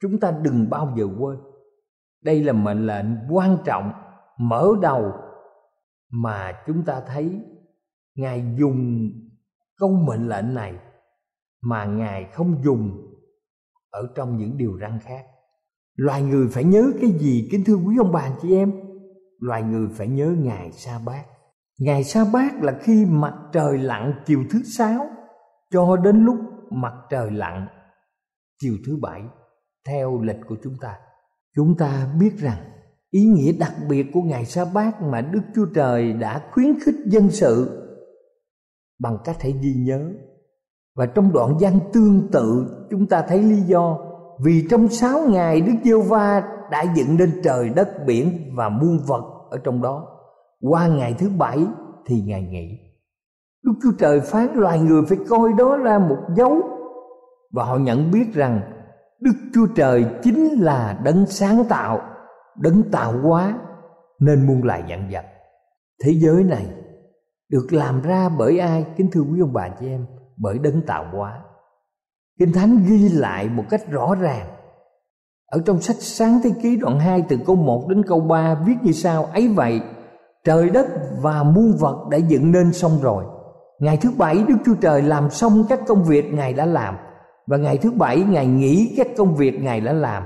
chúng 0.00 0.20
ta 0.20 0.30
đừng 0.42 0.70
bao 0.70 0.94
giờ 0.96 1.04
quên. 1.18 1.38
Đây 2.22 2.44
là 2.44 2.52
mệnh 2.52 2.86
lệnh 2.86 3.06
quan 3.30 3.58
trọng, 3.64 3.92
mở 4.38 4.68
đầu 4.82 5.12
mà 6.10 6.52
chúng 6.66 6.84
ta 6.84 7.00
thấy 7.00 7.40
ngài 8.14 8.44
dùng 8.58 9.10
câu 9.78 9.90
mệnh 9.90 10.28
lệnh 10.28 10.54
này 10.54 10.74
mà 11.62 11.84
ngài 11.84 12.24
không 12.24 12.62
dùng 12.64 12.90
ở 13.90 14.08
trong 14.14 14.36
những 14.36 14.58
điều 14.58 14.78
răn 14.80 14.98
khác 15.02 15.24
loài 15.98 16.22
người 16.22 16.48
phải 16.48 16.64
nhớ 16.64 16.92
cái 17.00 17.10
gì, 17.10 17.48
kính 17.50 17.64
thưa 17.64 17.74
quý 17.74 17.96
ông 17.98 18.12
bà 18.12 18.30
chị 18.42 18.56
em 18.56 18.72
loài 19.40 19.62
người 19.62 19.88
phải 19.92 20.08
nhớ 20.08 20.34
ngày 20.38 20.72
sa 20.72 21.00
bát. 21.06 21.24
Ngày 21.78 22.04
sa 22.04 22.24
bát 22.32 22.54
là 22.62 22.78
khi 22.82 23.06
mặt 23.06 23.34
trời 23.52 23.78
lặn 23.78 24.22
chiều 24.26 24.44
thứ 24.50 24.62
sáu 24.62 25.06
cho 25.70 25.96
đến 25.96 26.24
lúc 26.24 26.36
mặt 26.70 26.92
trời 27.10 27.30
lặn 27.30 27.66
chiều 28.60 28.74
thứ 28.86 28.96
bảy, 29.02 29.22
theo 29.86 30.20
lịch 30.22 30.40
của 30.48 30.56
chúng 30.64 30.74
ta. 30.80 30.96
Chúng 31.56 31.76
ta 31.76 32.08
biết 32.20 32.38
rằng 32.38 32.58
ý 33.10 33.24
nghĩa 33.24 33.52
đặc 33.52 33.72
biệt 33.88 34.06
của 34.12 34.22
ngày 34.22 34.44
sa 34.44 34.64
bát 34.74 35.02
mà 35.02 35.20
đức 35.20 35.42
chúa 35.54 35.66
trời 35.74 36.12
đã 36.12 36.42
khuyến 36.52 36.80
khích 36.80 36.96
dân 37.06 37.30
sự 37.30 37.84
bằng 39.00 39.18
cách 39.24 39.36
hãy 39.40 39.52
ghi 39.62 39.74
nhớ. 39.74 40.12
Và 40.96 41.06
trong 41.06 41.32
đoạn 41.32 41.56
văn 41.60 41.80
tương 41.92 42.28
tự, 42.32 42.66
chúng 42.90 43.06
ta 43.06 43.24
thấy 43.28 43.42
lý 43.42 43.60
do 43.60 43.98
vì 44.44 44.66
trong 44.70 44.88
sáu 44.88 45.20
ngày 45.28 45.60
đức 45.60 45.72
giê 45.84 45.92
va 46.08 46.57
đã 46.70 46.84
dựng 46.94 47.16
nên 47.16 47.40
trời 47.44 47.68
đất, 47.68 47.88
biển 48.06 48.52
và 48.56 48.68
muôn 48.68 48.98
vật 49.06 49.24
ở 49.50 49.58
trong 49.64 49.82
đó. 49.82 50.06
Qua 50.60 50.88
ngày 50.88 51.14
thứ 51.18 51.30
bảy 51.38 51.66
thì 52.06 52.22
ngày 52.26 52.42
nghỉ. 52.42 52.78
Đức 53.64 53.72
chúa 53.82 53.92
trời 53.98 54.20
phán 54.20 54.48
loài 54.54 54.80
người 54.80 55.02
phải 55.08 55.18
coi 55.28 55.52
đó 55.58 55.76
là 55.76 55.98
một 55.98 56.18
dấu. 56.36 56.60
Và 57.52 57.64
họ 57.64 57.76
nhận 57.76 58.10
biết 58.10 58.34
rằng 58.34 58.60
đức 59.20 59.32
chúa 59.54 59.66
trời 59.76 60.06
chính 60.22 60.48
là 60.60 61.00
đấng 61.04 61.26
sáng 61.26 61.64
tạo, 61.68 62.00
đấng 62.56 62.82
tạo 62.92 63.12
hóa, 63.22 63.58
nên 64.20 64.46
muôn 64.46 64.64
loài 64.64 64.82
dặn 64.88 65.08
vật. 65.12 65.24
Thế 66.04 66.12
giới 66.12 66.44
này 66.44 66.66
được 67.48 67.66
làm 67.70 68.02
ra 68.02 68.28
bởi 68.28 68.58
ai? 68.58 68.86
Kính 68.96 69.10
thưa 69.12 69.20
quý 69.20 69.40
ông 69.40 69.52
bà 69.52 69.68
chị 69.80 69.86
em, 69.86 70.06
bởi 70.36 70.58
đấng 70.58 70.82
tạo 70.82 71.04
hóa. 71.12 71.42
Kinh 72.38 72.52
thánh 72.52 72.84
ghi 72.88 73.08
lại 73.08 73.48
một 73.48 73.64
cách 73.70 73.90
rõ 73.90 74.14
ràng 74.14 74.46
ở 75.48 75.62
trong 75.64 75.80
sách 75.80 75.96
sáng 76.00 76.40
thế 76.44 76.50
ký 76.62 76.76
đoạn 76.76 77.00
2 77.00 77.22
từ 77.28 77.38
câu 77.46 77.56
1 77.56 77.88
đến 77.88 78.02
câu 78.06 78.20
3 78.20 78.54
viết 78.54 78.74
như 78.82 78.92
sau, 78.92 79.24
ấy 79.24 79.48
vậy, 79.48 79.80
trời 80.44 80.70
đất 80.70 80.86
và 81.20 81.42
muôn 81.42 81.76
vật 81.78 82.08
đã 82.10 82.16
dựng 82.16 82.52
nên 82.52 82.72
xong 82.72 82.98
rồi. 83.02 83.24
Ngày 83.80 83.96
thứ 83.96 84.10
bảy 84.18 84.44
đức 84.48 84.56
chúa 84.64 84.74
trời 84.80 85.02
làm 85.02 85.30
xong 85.30 85.64
các 85.68 85.80
công 85.86 86.04
việc 86.04 86.34
ngài 86.34 86.52
đã 86.52 86.66
làm, 86.66 86.94
và 87.46 87.56
ngày 87.56 87.78
thứ 87.78 87.90
bảy 87.90 88.20
ngài 88.20 88.46
nghỉ 88.46 88.94
các 88.96 89.06
công 89.16 89.34
việc 89.34 89.60
ngài 89.60 89.80
đã 89.80 89.92
làm. 89.92 90.22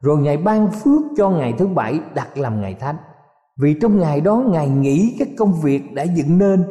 Rồi 0.00 0.18
ngài 0.18 0.36
ban 0.36 0.70
phước 0.70 1.02
cho 1.16 1.30
ngày 1.30 1.54
thứ 1.58 1.66
bảy 1.66 2.00
đặt 2.14 2.38
làm 2.38 2.60
ngày 2.60 2.74
thánh. 2.74 2.96
Vì 3.60 3.74
trong 3.80 3.98
ngày 3.98 4.20
đó 4.20 4.44
ngài 4.46 4.68
nghỉ 4.68 5.16
các 5.18 5.28
công 5.38 5.52
việc 5.52 5.94
đã 5.94 6.02
dựng 6.02 6.38
nên 6.38 6.64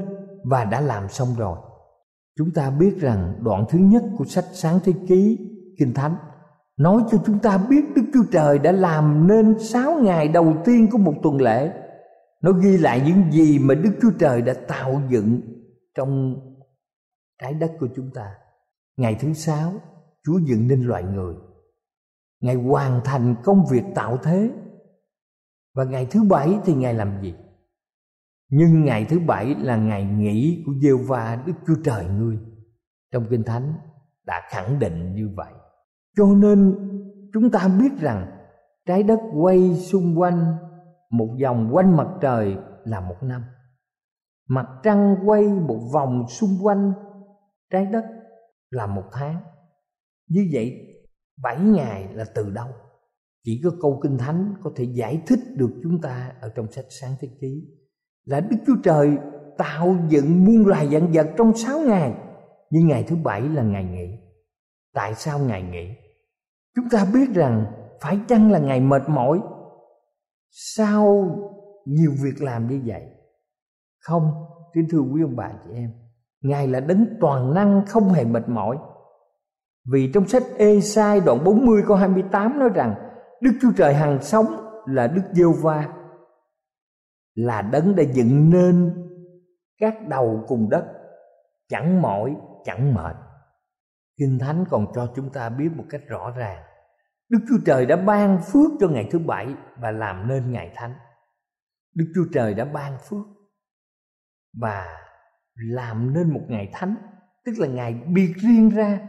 và 0.44 0.66
đã 0.66 0.82
làm 0.82 1.10
xong 1.10 1.28
rồi. 1.38 1.58
Chúng 2.38 2.52
ta 2.56 2.70
biết 2.70 2.98
rằng 3.00 3.34
đoạn 3.40 3.66
thứ 3.70 3.80
nhất 3.80 4.04
của 4.18 4.26
sách 4.26 4.46
sáng 4.54 4.80
thế 4.84 4.94
ký, 5.08 5.38
kinh 5.80 5.94
thánh 5.94 6.16
nói 6.80 7.04
cho 7.12 7.18
chúng 7.26 7.40
ta 7.40 7.58
biết 7.70 7.86
đức 7.96 8.02
chúa 8.14 8.24
trời 8.32 8.60
đã 8.60 8.72
làm 8.72 9.28
nên 9.28 9.60
sáu 9.60 10.00
ngày 10.02 10.28
đầu 10.28 10.58
tiên 10.66 10.88
của 10.92 10.98
một 10.98 11.14
tuần 11.24 11.42
lễ. 11.42 11.74
Nó 12.42 12.52
ghi 12.52 12.78
lại 12.78 13.02
những 13.06 13.32
gì 13.32 13.60
mà 13.60 13.76
đức 13.76 13.92
chúa 14.02 14.12
trời 14.20 14.42
đã 14.42 14.54
tạo 14.68 15.02
dựng 15.10 15.42
trong 15.96 16.36
trái 17.42 17.54
đất 17.54 17.72
của 17.80 17.88
chúng 17.96 18.12
ta. 18.14 18.36
Ngày 18.98 19.18
thứ 19.20 19.34
sáu, 19.34 19.74
chúa 20.24 20.40
dựng 20.40 20.68
nên 20.68 20.82
loài 20.82 21.04
người. 21.04 21.36
Ngài 22.42 22.56
hoàn 22.56 23.02
thành 23.06 23.36
công 23.44 23.66
việc 23.72 23.84
tạo 23.96 24.18
thế. 24.18 24.52
Và 25.76 25.84
ngày 25.84 26.08
thứ 26.12 26.24
bảy 26.24 26.60
thì 26.66 26.74
ngài 26.74 26.94
làm 26.94 27.22
gì? 27.22 27.34
Nhưng 28.50 28.86
ngày 28.86 29.06
thứ 29.10 29.20
bảy 29.20 29.56
là 29.56 29.76
ngày 29.76 30.06
nghỉ 30.06 30.64
của 30.66 30.72
Giê-va 30.82 31.44
đức 31.46 31.54
chúa 31.68 31.76
trời 31.84 32.06
ngươi. 32.06 32.38
Trong 33.12 33.26
kinh 33.30 33.44
thánh 33.44 33.74
đã 34.26 34.42
khẳng 34.50 34.80
định 34.80 35.16
như 35.16 35.30
vậy 35.36 35.54
cho 36.20 36.26
nên 36.26 36.76
chúng 37.34 37.52
ta 37.52 37.68
biết 37.80 38.00
rằng 38.00 38.32
trái 38.86 39.04
đất 39.04 39.20
quay 39.42 39.76
xung 39.76 40.20
quanh 40.20 40.56
một 41.10 41.28
vòng 41.44 41.70
quanh 41.74 41.98
mặt 41.98 42.08
trời 42.22 42.58
là 42.84 43.00
một 43.00 43.16
năm. 43.22 43.44
Mặt 44.50 44.66
trăng 44.84 45.16
quay 45.26 45.44
một 45.44 45.80
vòng 45.94 46.26
xung 46.28 46.50
quanh 46.62 46.94
trái 47.72 47.86
đất 47.86 48.06
là 48.70 48.88
một 48.88 49.04
tháng. 49.12 49.42
Như 50.30 50.50
vậy, 50.54 50.74
bảy 51.44 51.60
ngày 51.60 52.14
là 52.14 52.26
từ 52.36 52.50
đâu? 52.50 52.68
Chỉ 53.44 53.62
có 53.64 53.72
câu 53.82 54.00
kinh 54.04 54.18
thánh 54.18 54.54
có 54.64 54.72
thể 54.76 54.84
giải 54.84 55.22
thích 55.28 55.40
được 55.56 55.72
chúng 55.84 56.02
ta 56.02 56.32
ở 56.42 56.50
trong 56.56 56.72
sách 56.72 56.86
sáng 56.90 57.12
thế 57.22 57.28
ký. 57.42 57.68
Là 58.26 58.40
đức 58.40 58.58
chúa 58.68 58.76
trời 58.84 59.18
tạo 59.58 59.96
dựng 60.10 60.46
muôn 60.46 60.66
loài 60.66 60.88
vạn 60.92 61.12
vật 61.14 61.28
trong 61.38 61.54
sáu 61.56 61.80
ngày. 61.80 62.14
Nhưng 62.70 62.88
ngày 62.88 63.06
thứ 63.08 63.16
bảy 63.16 63.42
là 63.42 63.64
ngày 63.64 63.84
nghỉ. 63.84 64.20
Tại 64.94 65.16
sao 65.16 65.40
ngày 65.40 65.64
nghỉ? 65.64 66.09
Chúng 66.76 66.90
ta 66.92 67.06
biết 67.14 67.30
rằng 67.34 67.66
phải 68.02 68.20
chăng 68.28 68.52
là 68.52 68.60
ngày 68.60 68.80
mệt 68.80 69.02
mỏi? 69.08 69.40
Sau 70.50 71.30
nhiều 71.86 72.12
việc 72.24 72.42
làm 72.42 72.68
như 72.68 72.82
vậy? 72.86 73.04
Không, 74.00 74.32
kính 74.74 74.88
thưa 74.92 75.00
quý 75.00 75.22
ông 75.22 75.36
bà 75.36 75.52
chị 75.64 75.74
em, 75.74 75.92
ngài 76.42 76.68
là 76.68 76.80
đấng 76.80 77.06
toàn 77.20 77.54
năng 77.54 77.86
không 77.88 78.10
hề 78.10 78.26
mệt 78.26 78.50
mỏi. 78.50 78.78
Vì 79.92 80.12
trong 80.14 80.28
sách 80.28 80.44
Ê-sai 80.58 81.20
đoạn 81.20 81.44
40 81.44 81.84
câu 81.88 81.98
28 81.98 82.60
nói 82.60 82.70
rằng, 82.74 82.96
Đức 83.42 83.52
Chúa 83.62 83.72
Trời 83.78 83.94
hằng 83.94 84.22
sống 84.22 84.46
là 84.86 85.08
Đức 85.08 85.22
Giêsu 85.34 85.54
va 85.62 85.94
là 87.36 87.62
đấng 87.62 87.96
đã 87.96 88.04
dựng 88.04 88.50
nên 88.50 88.94
các 89.78 90.08
đầu 90.08 90.44
cùng 90.48 90.70
đất, 90.70 90.86
chẳng 91.70 92.02
mỏi, 92.02 92.36
chẳng 92.64 92.94
mệt 92.94 93.16
kinh 94.20 94.40
thánh 94.40 94.66
còn 94.70 94.86
cho 94.96 95.14
chúng 95.16 95.30
ta 95.30 95.50
biết 95.50 95.70
một 95.76 95.86
cách 95.90 96.02
rõ 96.08 96.32
ràng. 96.38 96.64
Đức 97.30 97.40
chúa 97.50 97.58
trời 97.66 97.86
đã 97.86 97.96
ban 97.96 98.42
phước 98.42 98.72
cho 98.80 98.88
ngày 98.88 99.08
thứ 99.12 99.20
bảy 99.20 99.48
và 99.82 99.92
làm 99.92 100.28
nên 100.28 100.52
ngày 100.52 100.72
thánh. 100.76 100.94
Đức 101.96 102.06
chúa 102.16 102.26
trời 102.34 102.54
đã 102.54 102.66
ban 102.66 102.98
phước 103.10 103.26
và 104.62 104.88
làm 105.56 106.14
nên 106.14 106.34
một 106.34 106.46
ngày 106.48 106.70
thánh, 106.74 106.96
tức 107.46 107.52
là 107.58 107.68
ngày 107.68 107.94
biệt 107.94 108.34
riêng 108.36 108.70
ra. 108.70 109.08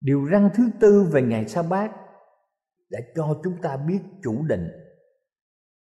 Điều 0.00 0.28
răn 0.32 0.50
thứ 0.54 0.70
tư 0.80 1.08
về 1.12 1.22
ngày 1.22 1.48
sa 1.48 1.62
bát 1.62 1.90
đã 2.90 2.98
cho 3.14 3.40
chúng 3.44 3.62
ta 3.62 3.76
biết 3.76 4.00
chủ 4.22 4.46
định. 4.46 4.68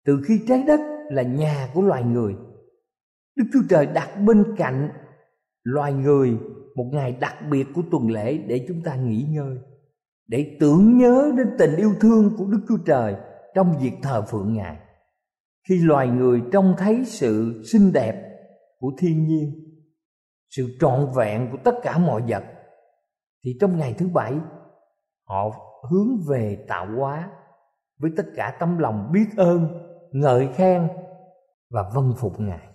Từ 0.05 0.23
khi 0.29 0.45
trái 0.49 0.65
đất 0.67 0.81
là 1.11 1.23
nhà 1.23 1.71
của 1.75 1.83
loài 1.83 2.03
người, 2.03 2.35
đức 3.37 3.45
chúa 3.53 3.63
trời 3.69 3.87
đặt 3.87 4.09
bên 4.27 4.55
cạnh 4.57 4.91
loài 5.63 5.93
người 5.93 6.39
một 6.81 6.91
ngày 6.93 7.13
đặc 7.21 7.35
biệt 7.51 7.67
của 7.75 7.83
tuần 7.91 8.11
lễ 8.11 8.39
để 8.39 8.65
chúng 8.69 8.83
ta 8.83 8.95
nghỉ 8.95 9.27
ngơi, 9.29 9.59
để 10.27 10.57
tưởng 10.61 10.99
nhớ 10.99 11.33
đến 11.37 11.47
tình 11.59 11.77
yêu 11.77 11.93
thương 12.01 12.37
của 12.39 12.45
đức 12.45 12.61
chúa 12.69 12.79
trời 12.87 13.15
trong 13.55 13.79
việc 13.81 13.93
thờ 14.03 14.23
phượng 14.23 14.55
ngài. 14.55 14.77
Khi 15.69 15.79
loài 15.79 16.09
người 16.09 16.43
trông 16.53 16.75
thấy 16.79 17.05
sự 17.05 17.63
xinh 17.73 17.93
đẹp 17.93 18.15
của 18.79 18.91
thiên 18.99 19.27
nhiên, 19.27 19.51
sự 20.51 20.77
trọn 20.81 21.07
vẹn 21.17 21.49
của 21.53 21.59
tất 21.65 21.75
cả 21.83 21.99
mọi 21.99 22.23
vật, 22.29 22.45
thì 23.45 23.57
trong 23.61 23.79
ngày 23.79 23.95
thứ 23.99 24.09
bảy, 24.09 24.35
họ 25.29 25.51
hướng 25.91 26.09
về 26.29 26.65
tạo 26.69 26.87
hóa 26.97 27.31
với 27.99 28.11
tất 28.17 28.27
cả 28.37 28.57
tấm 28.61 28.79
lòng 28.79 29.11
biết 29.13 29.27
ơn, 29.37 29.69
ngợi 30.13 30.49
khen 30.55 30.89
và 31.71 31.91
vâng 31.95 32.15
phục 32.17 32.41
ngài 32.41 32.70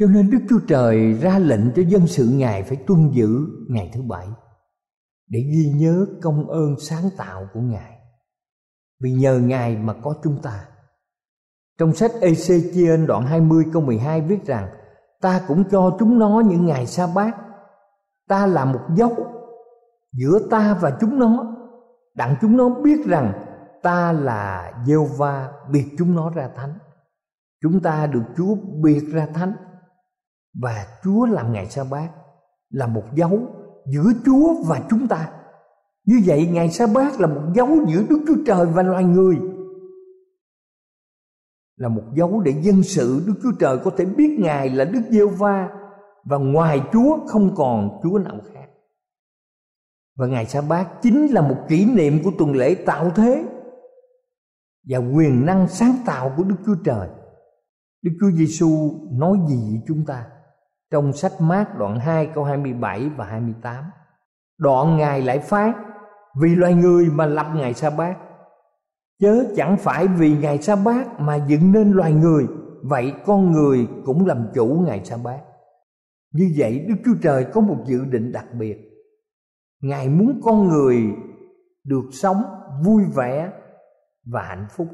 cho 0.00 0.06
nên 0.06 0.30
đức 0.30 0.38
chúa 0.48 0.58
trời 0.68 1.12
ra 1.12 1.38
lệnh 1.38 1.72
cho 1.76 1.82
dân 1.82 2.06
sự 2.06 2.28
ngài 2.32 2.62
phải 2.62 2.76
tuân 2.86 3.10
giữ 3.10 3.46
ngày 3.68 3.90
thứ 3.92 4.02
bảy, 4.02 4.26
để 5.28 5.40
ghi 5.40 5.72
nhớ 5.74 6.06
công 6.22 6.48
ơn 6.48 6.74
sáng 6.80 7.10
tạo 7.16 7.48
của 7.54 7.60
ngài. 7.60 7.98
Vì 9.02 9.12
nhờ 9.12 9.38
ngài 9.38 9.76
mà 9.76 9.94
có 10.02 10.14
chúng 10.22 10.42
ta. 10.42 10.64
Trong 11.78 11.94
sách 11.94 12.10
Ê-xê-chi-ên 12.20 13.06
đoạn 13.06 13.26
20 13.26 13.64
câu 13.72 13.82
12 13.82 14.20
viết 14.20 14.46
rằng, 14.46 14.68
Ta 15.20 15.40
cũng 15.48 15.64
cho 15.70 15.96
chúng 15.98 16.18
nó 16.18 16.42
những 16.46 16.66
ngày 16.66 16.86
sa 16.86 17.06
bát. 17.14 17.36
Ta 18.28 18.46
là 18.46 18.64
một 18.64 18.80
dấu 18.96 19.16
giữa 20.12 20.38
ta 20.50 20.78
và 20.80 20.98
chúng 21.00 21.18
nó. 21.18 21.56
Đặng 22.14 22.36
chúng 22.40 22.56
nó 22.56 22.68
biết 22.68 23.06
rằng 23.06 23.32
ta 23.82 24.12
là 24.12 24.72
giê 24.86 24.94
va 25.18 25.52
biệt 25.70 25.86
chúng 25.98 26.16
nó 26.16 26.30
ra 26.30 26.48
thánh. 26.56 26.78
Chúng 27.62 27.80
ta 27.80 28.06
được 28.06 28.22
Chúa 28.36 28.54
biệt 28.82 29.00
ra 29.12 29.26
thánh. 29.34 29.52
Và 30.54 30.86
Chúa 31.04 31.26
làm 31.26 31.52
ngày 31.52 31.66
sa 31.66 31.84
bát, 31.90 32.08
Là 32.70 32.86
một 32.86 33.04
dấu 33.14 33.40
giữa 33.86 34.12
Chúa 34.24 34.54
và 34.68 34.80
chúng 34.90 35.08
ta 35.08 35.32
Như 36.04 36.20
vậy 36.24 36.48
ngày 36.52 36.70
sa 36.70 36.86
bát 36.94 37.20
là 37.20 37.26
một 37.26 37.42
dấu 37.54 37.68
giữa 37.88 38.02
Đức 38.10 38.24
Chúa 38.26 38.44
Trời 38.46 38.66
và 38.66 38.82
loài 38.82 39.04
người 39.04 39.36
là 41.80 41.88
một 41.88 42.02
dấu 42.14 42.40
để 42.40 42.54
dân 42.62 42.82
sự 42.82 43.22
Đức 43.26 43.34
Chúa 43.42 43.52
Trời 43.60 43.78
có 43.84 43.90
thể 43.96 44.04
biết 44.04 44.36
Ngài 44.40 44.70
là 44.70 44.84
Đức 44.84 45.00
Giêsu 45.10 45.28
va 45.28 45.68
và 46.24 46.38
ngoài 46.38 46.82
Chúa 46.92 47.26
không 47.26 47.54
còn 47.54 48.00
Chúa 48.02 48.18
nào 48.18 48.40
khác. 48.52 48.68
Và 50.16 50.26
ngày 50.26 50.46
sa 50.46 50.60
bát 50.60 50.88
chính 51.02 51.26
là 51.26 51.40
một 51.40 51.56
kỷ 51.68 51.84
niệm 51.84 52.22
của 52.24 52.30
tuần 52.38 52.52
lễ 52.52 52.74
tạo 52.74 53.10
thế 53.10 53.44
và 54.88 54.98
quyền 54.98 55.46
năng 55.46 55.68
sáng 55.68 55.94
tạo 56.06 56.34
của 56.36 56.42
Đức 56.42 56.56
Chúa 56.66 56.76
Trời. 56.84 57.08
Đức 58.02 58.10
Chúa 58.20 58.30
Giêsu 58.30 59.00
nói 59.12 59.38
gì 59.48 59.56
với 59.70 59.82
chúng 59.86 60.04
ta? 60.06 60.26
Trong 60.90 61.12
sách 61.12 61.32
Mát 61.40 61.78
đoạn 61.78 61.98
2 61.98 62.30
câu 62.34 62.44
27 62.44 63.08
và 63.16 63.24
28. 63.24 63.84
Đoạn 64.58 64.96
Ngài 64.96 65.22
lại 65.22 65.38
phát 65.38 65.74
vì 66.40 66.54
loài 66.54 66.74
người 66.74 67.06
mà 67.10 67.26
lập 67.26 67.46
ngày 67.54 67.74
sa 67.74 67.90
bát. 67.90 68.16
Chớ 69.20 69.44
chẳng 69.56 69.76
phải 69.76 70.08
vì 70.08 70.36
ngày 70.36 70.62
sa 70.62 70.76
bát 70.76 71.20
mà 71.20 71.46
dựng 71.48 71.72
nên 71.72 71.92
loài 71.92 72.12
người, 72.12 72.46
vậy 72.82 73.12
con 73.26 73.52
người 73.52 73.88
cũng 74.04 74.26
làm 74.26 74.48
chủ 74.54 74.82
ngày 74.86 75.04
sa 75.04 75.16
bát. 75.24 75.40
Như 76.32 76.54
vậy 76.56 76.84
đức 76.88 76.94
chúa 77.04 77.14
trời 77.22 77.46
có 77.52 77.60
một 77.60 77.84
dự 77.86 78.04
định 78.04 78.32
đặc 78.32 78.46
biệt. 78.58 78.76
Ngài 79.82 80.08
muốn 80.08 80.40
con 80.44 80.68
người 80.68 80.96
được 81.84 82.04
sống 82.12 82.42
vui 82.84 83.02
vẻ 83.14 83.52
và 84.24 84.42
hạnh 84.42 84.66
phúc. 84.76 84.88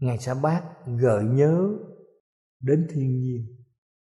Ngày 0.00 0.18
sa 0.18 0.34
bát 0.42 0.62
gợi 1.00 1.24
nhớ 1.24 1.68
đến 2.60 2.86
thiên 2.94 3.20
nhiên 3.20 3.55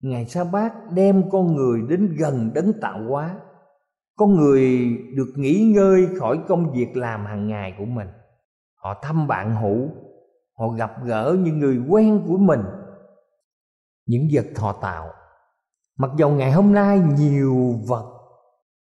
ngày 0.02 0.26
sa 0.26 0.44
bát 0.44 0.74
đem 0.94 1.30
con 1.30 1.56
người 1.56 1.82
đến 1.90 2.16
gần 2.20 2.52
đấng 2.54 2.74
tạo 2.82 3.00
hóa. 3.08 3.36
Con 4.16 4.36
người 4.36 4.88
được 5.16 5.34
nghỉ 5.36 5.72
ngơi 5.76 6.08
khỏi 6.20 6.40
công 6.48 6.72
việc 6.72 6.98
làm 6.98 7.26
hàng 7.26 7.48
ngày 7.48 7.76
của 7.78 7.86
mình. 7.86 8.08
Họ 8.76 9.00
thăm 9.02 9.28
bạn 9.28 9.56
hữu, 9.56 9.90
họ 10.58 10.68
gặp 10.68 10.92
gỡ 11.06 11.38
những 11.40 11.60
người 11.60 11.82
quen 11.90 12.24
của 12.28 12.38
mình, 12.38 12.62
những 14.06 14.28
vật 14.34 14.46
thọ 14.56 14.74
tạo. 14.82 15.10
Mặc 15.98 16.12
dầu 16.18 16.30
ngày 16.30 16.52
hôm 16.52 16.74
nay 16.74 17.02
nhiều 17.18 17.74
vật 17.88 18.06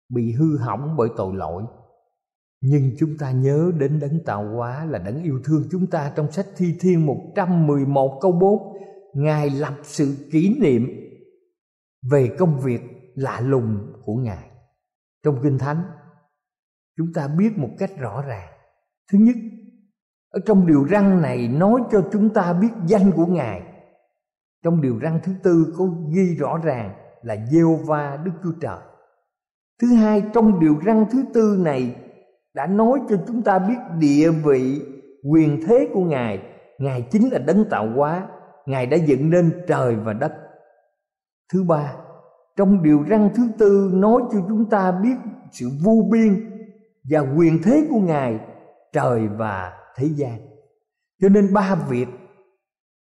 bị 0.10 0.32
hư 0.32 0.58
hỏng 0.58 0.96
bởi 0.98 1.10
tội 1.18 1.36
lỗi, 1.36 1.64
nhưng 2.62 2.92
chúng 3.00 3.18
ta 3.20 3.32
nhớ 3.32 3.72
đến 3.78 4.00
đấng 4.00 4.24
tạo 4.26 4.56
hóa 4.56 4.86
là 4.86 5.00
đấng 5.00 5.24
yêu 5.24 5.40
thương 5.46 5.64
chúng 5.72 5.88
ta 5.88 6.12
trong 6.16 6.32
sách 6.32 6.48
Thi 6.58 6.76
Thiên 6.80 7.06
111 7.06 8.18
câu 8.22 8.32
4 8.32 8.76
Ngài 9.16 9.50
lập 9.50 9.74
sự 9.84 10.16
kỷ 10.32 10.56
niệm 10.60 11.05
về 12.12 12.36
công 12.40 12.60
việc 12.60 12.82
lạ 13.16 13.40
lùng 13.42 13.94
của 14.06 14.16
Ngài. 14.16 14.50
Trong 15.24 15.40
Kinh 15.44 15.58
Thánh, 15.58 15.84
chúng 16.98 17.14
ta 17.14 17.28
biết 17.28 17.58
một 17.58 17.70
cách 17.80 17.92
rõ 18.00 18.22
ràng. 18.22 18.50
Thứ 19.12 19.18
nhất, 19.18 19.36
ở 20.30 20.40
trong 20.46 20.68
điều 20.68 20.88
răn 20.88 21.22
này 21.22 21.48
nói 21.48 21.82
cho 21.92 22.10
chúng 22.12 22.30
ta 22.30 22.54
biết 22.54 22.70
danh 22.88 23.12
của 23.12 23.26
ngài. 23.26 23.62
Trong 24.64 24.82
điều 24.82 25.00
răn 25.04 25.20
thứ 25.24 25.34
tư 25.44 25.74
có 25.78 25.86
ghi 26.16 26.36
rõ 26.36 26.58
ràng 26.64 26.96
là 27.22 27.36
giê 27.52 27.60
va 27.86 28.18
đức 28.24 28.32
chúa 28.44 28.52
trời. 28.62 28.80
Thứ 29.82 29.94
hai, 29.94 30.24
trong 30.34 30.60
điều 30.60 30.80
răn 30.86 31.06
thứ 31.12 31.26
tư 31.34 31.58
này 31.60 31.96
đã 32.54 32.68
nói 32.68 33.00
cho 33.10 33.16
chúng 33.28 33.42
ta 33.42 33.60
biết 33.60 33.78
địa 34.00 34.32
vị, 34.32 34.82
quyền 35.32 35.62
thế 35.68 35.90
của 35.94 36.04
ngài. 36.04 36.40
Ngài 36.78 37.02
chính 37.12 37.30
là 37.32 37.40
đấng 37.40 37.70
tạo 37.70 37.90
hóa. 37.96 38.28
Ngài 38.66 38.86
đã 38.86 38.98
dựng 38.98 39.30
nên 39.30 39.52
trời 39.68 39.96
và 39.96 40.14
đất 40.14 40.34
thứ 41.54 41.64
ba, 41.64 41.96
trong 42.58 42.84
điều 42.84 43.06
răn 43.10 43.30
thứ 43.36 43.44
tư 43.58 43.92
nói 43.94 44.22
cho 44.32 44.40
chúng 44.48 44.70
ta 44.70 44.92
biết 44.92 45.16
sự 45.52 45.70
vô 45.84 46.08
biên 46.12 46.52
và 47.10 47.20
quyền 47.20 47.62
thế 47.64 47.88
của 47.90 48.00
ngài, 48.00 48.40
trời 48.94 49.28
và 49.28 49.74
thế 49.96 50.08
gian 50.16 50.40
cho 51.22 51.30
nên 51.30 51.54
ba 51.54 51.76
việc 51.90 52.08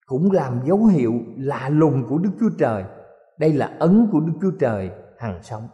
cũng 0.06 0.32
làm 0.32 0.60
dấu 0.66 0.86
hiệu 0.86 1.13
lạ 1.38 1.70
lùng 1.70 2.04
của 2.10 2.18
Đức 2.18 2.30
Chúa 2.40 2.50
Trời. 2.60 2.84
Đây 3.40 3.54
là 3.54 3.76
ấn 3.80 4.08
của 4.12 4.20
Đức 4.20 4.34
Chúa 4.42 4.52
Trời 4.60 4.92
hằng 5.18 5.40
sống. 5.44 5.68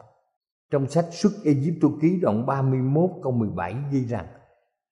Trong 0.72 0.88
sách 0.88 1.06
xuất 1.12 1.30
Egypto 1.46 1.88
ký 2.02 2.20
đoạn 2.22 2.46
31 2.46 3.10
câu 3.24 3.32
17 3.32 3.76
ghi 3.92 4.06
rằng, 4.06 4.28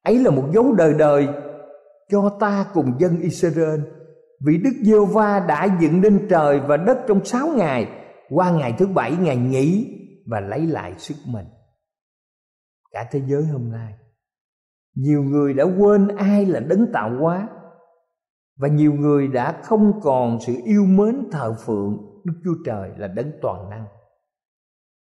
ấy 0.03 0.19
là 0.19 0.31
một 0.31 0.43
dấu 0.53 0.73
đời 0.73 0.93
đời 0.93 1.27
cho 2.09 2.29
ta 2.39 2.65
cùng 2.73 2.93
dân 2.99 3.19
Israel 3.19 3.79
vì 4.45 4.57
Đức 4.57 4.73
Giêsu 4.81 5.05
va 5.05 5.45
đã 5.47 5.77
dựng 5.81 6.01
nên 6.01 6.27
trời 6.29 6.59
và 6.59 6.77
đất 6.77 6.97
trong 7.07 7.25
sáu 7.25 7.47
ngày 7.47 7.87
qua 8.29 8.51
ngày 8.51 8.75
thứ 8.77 8.87
bảy 8.87 9.15
ngày 9.15 9.37
nghỉ 9.37 9.97
và 10.25 10.39
lấy 10.39 10.67
lại 10.67 10.93
sức 10.97 11.15
mình 11.25 11.45
cả 12.91 13.07
thế 13.11 13.21
giới 13.27 13.43
hôm 13.43 13.71
nay 13.71 13.93
nhiều 14.95 15.23
người 15.23 15.53
đã 15.53 15.63
quên 15.63 16.07
ai 16.07 16.45
là 16.45 16.59
đấng 16.59 16.91
tạo 16.93 17.11
hóa 17.19 17.47
và 18.59 18.67
nhiều 18.67 18.93
người 18.93 19.27
đã 19.27 19.61
không 19.63 20.01
còn 20.01 20.37
sự 20.39 20.53
yêu 20.65 20.85
mến 20.85 21.29
thờ 21.31 21.55
phượng 21.65 22.11
Đức 22.23 22.33
Chúa 22.43 22.55
Trời 22.65 22.91
là 22.97 23.07
đấng 23.07 23.31
toàn 23.41 23.69
năng. 23.69 23.85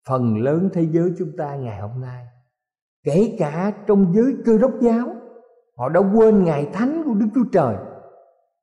Phần 0.08 0.36
lớn 0.36 0.68
thế 0.72 0.86
giới 0.92 1.12
chúng 1.18 1.32
ta 1.38 1.56
ngày 1.56 1.80
hôm 1.80 2.00
nay, 2.00 2.26
kể 3.04 3.36
cả 3.38 3.72
trong 3.86 4.12
giới 4.14 4.36
cơ 4.44 4.58
đốc 4.58 4.72
giáo, 4.80 5.08
họ 5.76 5.88
đã 5.88 6.00
quên 6.14 6.44
ngày 6.44 6.70
thánh 6.72 7.02
của 7.04 7.14
Đức 7.14 7.26
Chúa 7.34 7.44
Trời. 7.52 7.76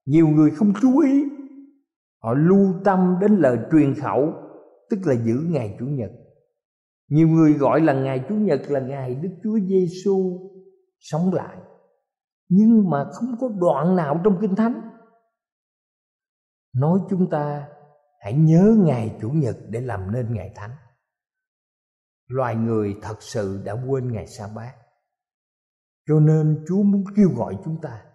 Nhiều 0.08 0.28
người 0.28 0.52
không 0.52 0.74
chú 0.82 1.00
ý, 1.00 1.24
họ 2.24 2.34
lưu 2.34 2.74
tâm 2.84 3.18
đến 3.22 3.38
lời 3.38 3.58
truyền 3.72 3.96
khẩu, 3.96 4.34
tức 4.90 5.00
là 5.06 5.14
giữ 5.14 5.36
ngày 5.50 5.76
Chủ 5.80 5.86
nhật. 5.86 6.12
Nhiều 7.10 7.28
người 7.28 7.54
gọi 7.54 7.82
là 7.82 7.94
ngày 7.94 8.26
Chủ 8.30 8.36
nhật 8.36 8.62
là 8.68 8.80
ngày 8.80 9.16
Đức 9.16 9.30
Chúa 9.44 9.60
Giêsu 9.60 10.40
sống 11.00 11.34
lại 11.34 11.58
nhưng 12.50 12.90
mà 12.90 13.06
không 13.14 13.36
có 13.40 13.50
đoạn 13.60 13.96
nào 13.96 14.22
trong 14.24 14.38
kinh 14.42 14.56
thánh. 14.56 14.82
Nói 16.76 17.00
chúng 17.10 17.30
ta 17.30 17.68
hãy 18.20 18.34
nhớ 18.34 18.76
ngày 18.78 19.18
chủ 19.22 19.30
nhật 19.30 19.58
để 19.70 19.82
làm 19.82 20.12
nên 20.12 20.34
ngày 20.34 20.52
thánh. 20.56 20.72
Loài 22.28 22.56
người 22.56 22.96
thật 23.02 23.16
sự 23.20 23.62
đã 23.66 23.74
quên 23.88 24.12
ngày 24.12 24.28
sa 24.28 24.48
bát 24.56 24.74
cho 26.08 26.20
nên 26.20 26.66
chúa 26.68 26.84
muốn 26.84 27.04
kêu 27.16 27.30
gọi 27.36 27.58
chúng 27.66 27.82
ta 27.82 28.06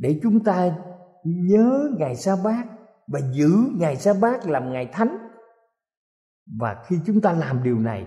để 0.00 0.20
chúng 0.22 0.44
ta 0.44 0.76
nhớ 1.24 1.90
ngày 1.98 2.16
sa 2.16 2.36
bát 2.44 2.64
và 3.06 3.20
giữ 3.32 3.50
ngày 3.78 3.96
sa 3.96 4.12
bát 4.20 4.46
làm 4.46 4.72
ngày 4.72 4.88
thánh 4.92 5.18
và 6.58 6.82
khi 6.86 6.96
chúng 7.06 7.20
ta 7.20 7.32
làm 7.32 7.62
điều 7.62 7.78
này, 7.78 8.06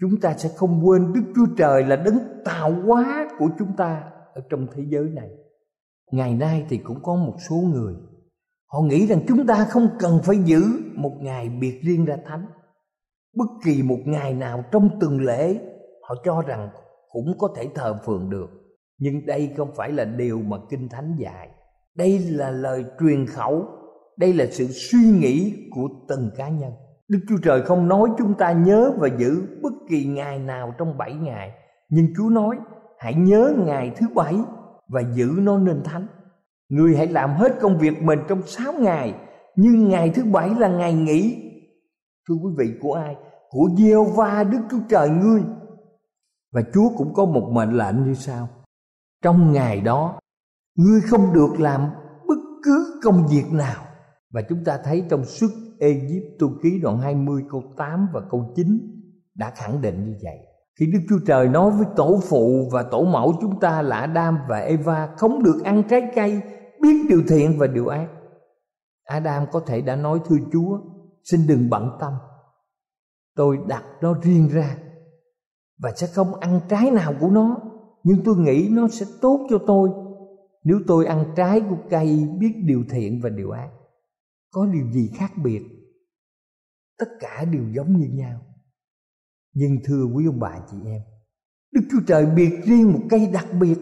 chúng 0.00 0.20
ta 0.20 0.34
sẽ 0.38 0.48
không 0.56 0.86
quên 0.86 1.12
Đức 1.12 1.22
Chúa 1.36 1.46
Trời 1.56 1.84
là 1.84 1.96
đấng 1.96 2.18
tạo 2.44 2.72
hóa 2.86 3.28
của 3.38 3.48
chúng 3.58 3.76
ta 3.76 4.10
ở 4.34 4.42
trong 4.50 4.66
thế 4.72 4.84
giới 4.88 5.08
này. 5.08 5.30
Ngày 6.12 6.34
nay 6.34 6.66
thì 6.68 6.78
cũng 6.78 7.02
có 7.02 7.14
một 7.14 7.36
số 7.48 7.56
người, 7.56 7.94
họ 8.66 8.80
nghĩ 8.80 9.06
rằng 9.06 9.20
chúng 9.28 9.46
ta 9.46 9.66
không 9.70 9.88
cần 9.98 10.20
phải 10.24 10.38
giữ 10.44 10.62
một 10.94 11.16
ngày 11.20 11.48
biệt 11.48 11.80
riêng 11.82 12.04
ra 12.04 12.16
thánh. 12.26 12.46
Bất 13.36 13.48
kỳ 13.64 13.82
một 13.82 13.98
ngày 14.04 14.34
nào 14.34 14.64
trong 14.72 14.90
tuần 15.00 15.20
lễ, 15.20 15.60
họ 16.02 16.14
cho 16.24 16.42
rằng 16.42 16.70
cũng 17.08 17.38
có 17.38 17.48
thể 17.56 17.68
thờ 17.74 17.98
phượng 18.04 18.30
được. 18.30 18.65
Nhưng 18.98 19.26
đây 19.26 19.52
không 19.56 19.70
phải 19.76 19.92
là 19.92 20.04
điều 20.04 20.38
mà 20.38 20.56
Kinh 20.70 20.88
Thánh 20.88 21.16
dạy. 21.18 21.48
Đây 21.94 22.18
là 22.18 22.50
lời 22.50 22.84
truyền 23.00 23.26
khẩu, 23.26 23.66
đây 24.16 24.32
là 24.32 24.46
sự 24.50 24.66
suy 24.66 24.98
nghĩ 24.98 25.54
của 25.74 25.88
từng 26.08 26.30
cá 26.36 26.48
nhân. 26.48 26.72
Đức 27.08 27.18
Chúa 27.28 27.36
Trời 27.42 27.62
không 27.62 27.88
nói 27.88 28.08
chúng 28.18 28.34
ta 28.34 28.52
nhớ 28.52 28.92
và 28.98 29.08
giữ 29.18 29.42
bất 29.62 29.72
kỳ 29.88 30.04
ngày 30.04 30.38
nào 30.38 30.74
trong 30.78 30.98
bảy 30.98 31.14
ngày 31.14 31.52
Nhưng 31.88 32.06
Chúa 32.16 32.28
nói 32.30 32.56
hãy 32.98 33.14
nhớ 33.14 33.54
ngày 33.66 33.92
thứ 33.96 34.06
bảy 34.14 34.34
và 34.88 35.02
giữ 35.14 35.30
nó 35.38 35.58
nên 35.58 35.82
thánh 35.84 36.06
Người 36.68 36.96
hãy 36.96 37.06
làm 37.06 37.30
hết 37.30 37.52
công 37.60 37.78
việc 37.78 38.02
mình 38.02 38.18
trong 38.28 38.42
sáu 38.42 38.72
ngày 38.72 39.14
Nhưng 39.56 39.88
ngày 39.88 40.10
thứ 40.10 40.24
bảy 40.24 40.50
là 40.58 40.68
ngày 40.68 40.94
nghỉ 40.94 41.52
Thưa 42.28 42.34
quý 42.34 42.50
vị 42.58 42.72
của 42.80 42.94
ai? 42.94 43.16
Của 43.50 43.68
gieo 43.78 44.04
va 44.04 44.44
Đức 44.44 44.60
Chúa 44.70 44.80
Trời 44.88 45.08
ngươi 45.08 45.42
Và 46.52 46.62
Chúa 46.74 46.88
cũng 46.96 47.14
có 47.14 47.24
một 47.24 47.48
mệnh 47.52 47.72
lệnh 47.72 48.04
như 48.04 48.14
sau 48.14 48.48
trong 49.26 49.52
ngày 49.52 49.80
đó 49.80 50.18
Ngươi 50.76 51.00
không 51.00 51.32
được 51.34 51.54
làm 51.58 51.90
bất 52.28 52.38
cứ 52.64 53.00
công 53.04 53.26
việc 53.30 53.44
nào 53.52 53.84
Và 54.30 54.42
chúng 54.48 54.64
ta 54.64 54.78
thấy 54.84 55.04
trong 55.10 55.24
suốt 55.24 55.48
Ê 55.78 56.00
Tu 56.38 56.48
ký 56.62 56.80
đoạn 56.82 56.98
20 56.98 57.42
câu 57.50 57.62
8 57.76 58.08
và 58.12 58.20
câu 58.30 58.52
9 58.56 58.66
đã 59.34 59.52
khẳng 59.56 59.82
định 59.82 60.04
như 60.04 60.14
vậy. 60.22 60.38
Khi 60.78 60.86
Đức 60.92 60.98
Chúa 61.08 61.18
Trời 61.26 61.48
nói 61.48 61.70
với 61.70 61.86
tổ 61.96 62.20
phụ 62.28 62.68
và 62.72 62.82
tổ 62.82 63.04
mẫu 63.04 63.34
chúng 63.40 63.60
ta 63.60 63.82
là 63.82 63.96
Adam 63.96 64.38
và 64.48 64.58
Eva 64.58 65.14
không 65.16 65.42
được 65.42 65.60
ăn 65.64 65.82
trái 65.90 66.02
cây, 66.14 66.40
biết 66.82 67.06
điều 67.08 67.22
thiện 67.28 67.58
và 67.58 67.66
điều 67.66 67.88
ác. 67.88 68.08
Adam 69.04 69.46
có 69.52 69.60
thể 69.60 69.80
đã 69.80 69.96
nói 69.96 70.20
thưa 70.26 70.36
Chúa, 70.52 70.78
xin 71.24 71.40
đừng 71.48 71.70
bận 71.70 71.90
tâm. 72.00 72.12
Tôi 73.36 73.58
đặt 73.66 73.84
nó 74.00 74.14
riêng 74.22 74.48
ra 74.48 74.76
và 75.82 75.92
sẽ 75.96 76.06
không 76.06 76.34
ăn 76.34 76.60
trái 76.68 76.90
nào 76.90 77.14
của 77.20 77.28
nó, 77.28 77.56
nhưng 78.06 78.24
tôi 78.24 78.36
nghĩ 78.36 78.68
nó 78.70 78.88
sẽ 78.88 79.06
tốt 79.20 79.46
cho 79.50 79.58
tôi 79.66 79.90
nếu 80.64 80.80
tôi 80.86 81.06
ăn 81.06 81.24
trái 81.36 81.60
của 81.60 81.76
cây 81.90 82.28
biết 82.38 82.52
điều 82.64 82.84
thiện 82.90 83.20
và 83.22 83.28
điều 83.28 83.50
ác. 83.50 83.68
Có 84.50 84.66
điều 84.66 84.90
gì 84.92 85.10
khác 85.14 85.32
biệt? 85.44 85.62
Tất 86.98 87.08
cả 87.20 87.44
đều 87.52 87.62
giống 87.74 87.96
như 87.96 88.06
nhau. 88.12 88.40
Nhưng 89.54 89.78
thưa 89.84 90.04
quý 90.14 90.26
ông 90.26 90.40
bà 90.40 90.58
chị 90.70 90.76
em, 90.84 91.00
đức 91.72 91.80
chúa 91.90 92.00
trời 92.06 92.26
biệt 92.36 92.50
riêng 92.64 92.92
một 92.92 93.00
cây 93.10 93.30
đặc 93.32 93.46
biệt 93.60 93.78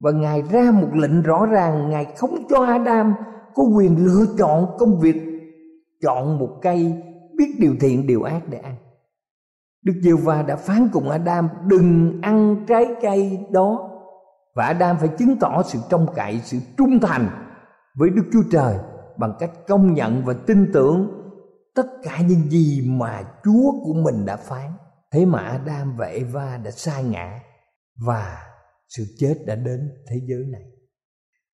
và 0.00 0.12
ngài 0.12 0.42
ra 0.42 0.70
một 0.70 0.90
lệnh 0.94 1.22
rõ 1.22 1.46
ràng, 1.46 1.90
ngài 1.90 2.04
không 2.16 2.46
cho 2.48 2.64
adam 2.64 3.14
có 3.54 3.62
quyền 3.76 4.04
lựa 4.04 4.26
chọn 4.38 4.76
công 4.78 5.00
việc 5.00 5.16
chọn 6.02 6.38
một 6.38 6.58
cây 6.62 7.02
biết 7.36 7.54
điều 7.58 7.76
thiện, 7.80 8.06
điều 8.06 8.22
ác 8.22 8.42
để 8.48 8.58
ăn. 8.58 8.76
Đức 9.84 9.92
Giêsu 10.02 10.16
va 10.16 10.42
đã 10.42 10.56
phán 10.56 10.88
cùng 10.92 11.10
Adam 11.10 11.48
đừng 11.66 12.18
ăn 12.22 12.64
trái 12.68 12.86
cây 13.02 13.46
đó 13.50 13.90
và 14.54 14.66
Adam 14.66 14.96
phải 14.98 15.08
chứng 15.08 15.36
tỏ 15.40 15.62
sự 15.62 15.78
trông 15.90 16.06
cậy, 16.14 16.40
sự 16.44 16.58
trung 16.78 17.00
thành 17.02 17.28
với 17.94 18.10
Đức 18.10 18.22
Chúa 18.32 18.42
Trời 18.50 18.78
bằng 19.18 19.32
cách 19.38 19.50
công 19.68 19.94
nhận 19.94 20.24
và 20.24 20.34
tin 20.46 20.70
tưởng 20.72 21.20
tất 21.74 21.86
cả 22.02 22.20
những 22.28 22.50
gì 22.50 22.88
mà 22.90 23.22
Chúa 23.44 23.72
của 23.84 23.94
mình 23.94 24.26
đã 24.26 24.36
phán. 24.36 24.72
Thế 25.12 25.26
mà 25.26 25.38
Adam 25.38 25.96
và 25.96 26.06
Eva 26.06 26.56
đã 26.56 26.70
sai 26.70 27.04
ngã 27.04 27.40
và 28.06 28.38
sự 28.88 29.04
chết 29.18 29.34
đã 29.46 29.54
đến 29.54 29.90
thế 30.10 30.16
giới 30.28 30.44
này. 30.52 30.62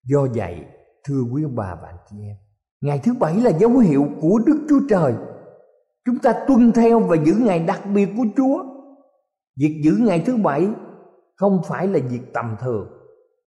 Do 0.03 0.27
vậy, 0.35 0.65
thưa 1.07 1.21
quý 1.33 1.43
ông 1.43 1.55
bà 1.55 1.75
và 1.81 1.87
anh 1.87 1.97
chị 2.09 2.17
em, 2.27 2.35
ngày 2.81 2.99
thứ 3.03 3.13
bảy 3.13 3.35
là 3.35 3.49
dấu 3.49 3.77
hiệu 3.77 4.07
của 4.21 4.39
Đức 4.45 4.65
Chúa 4.69 4.79
Trời. 4.89 5.13
Chúng 6.05 6.19
ta 6.19 6.33
tuân 6.47 6.71
theo 6.71 6.99
và 6.99 7.15
giữ 7.15 7.33
ngày 7.33 7.59
đặc 7.59 7.81
biệt 7.93 8.09
của 8.17 8.25
Chúa. 8.37 8.63
Việc 9.59 9.81
giữ 9.83 9.91
ngày 9.99 10.23
thứ 10.25 10.37
bảy 10.37 10.67
không 11.35 11.61
phải 11.67 11.87
là 11.87 11.99
việc 12.09 12.33
tầm 12.33 12.55
thường, 12.61 12.87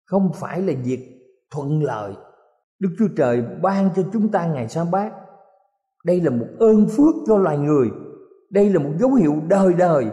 không 0.05 0.31
phải 0.35 0.63
là 0.63 0.73
việc 0.85 1.11
thuận 1.51 1.83
lợi 1.83 2.15
Đức 2.85 2.95
Chúa 2.99 3.09
Trời 3.17 3.43
ban 3.63 3.89
cho 3.97 4.03
chúng 4.13 4.29
ta 4.29 4.47
ngày 4.47 4.69
sa 4.69 4.85
bát. 4.85 5.13
Đây 6.05 6.21
là 6.21 6.31
một 6.31 6.47
ơn 6.59 6.87
phước 6.89 7.15
cho 7.27 7.37
loài 7.37 7.59
người. 7.59 7.91
Đây 8.51 8.71
là 8.71 8.79
một 8.79 8.91
dấu 9.01 9.15
hiệu 9.15 9.35
đời 9.49 9.75
đời. 9.75 10.07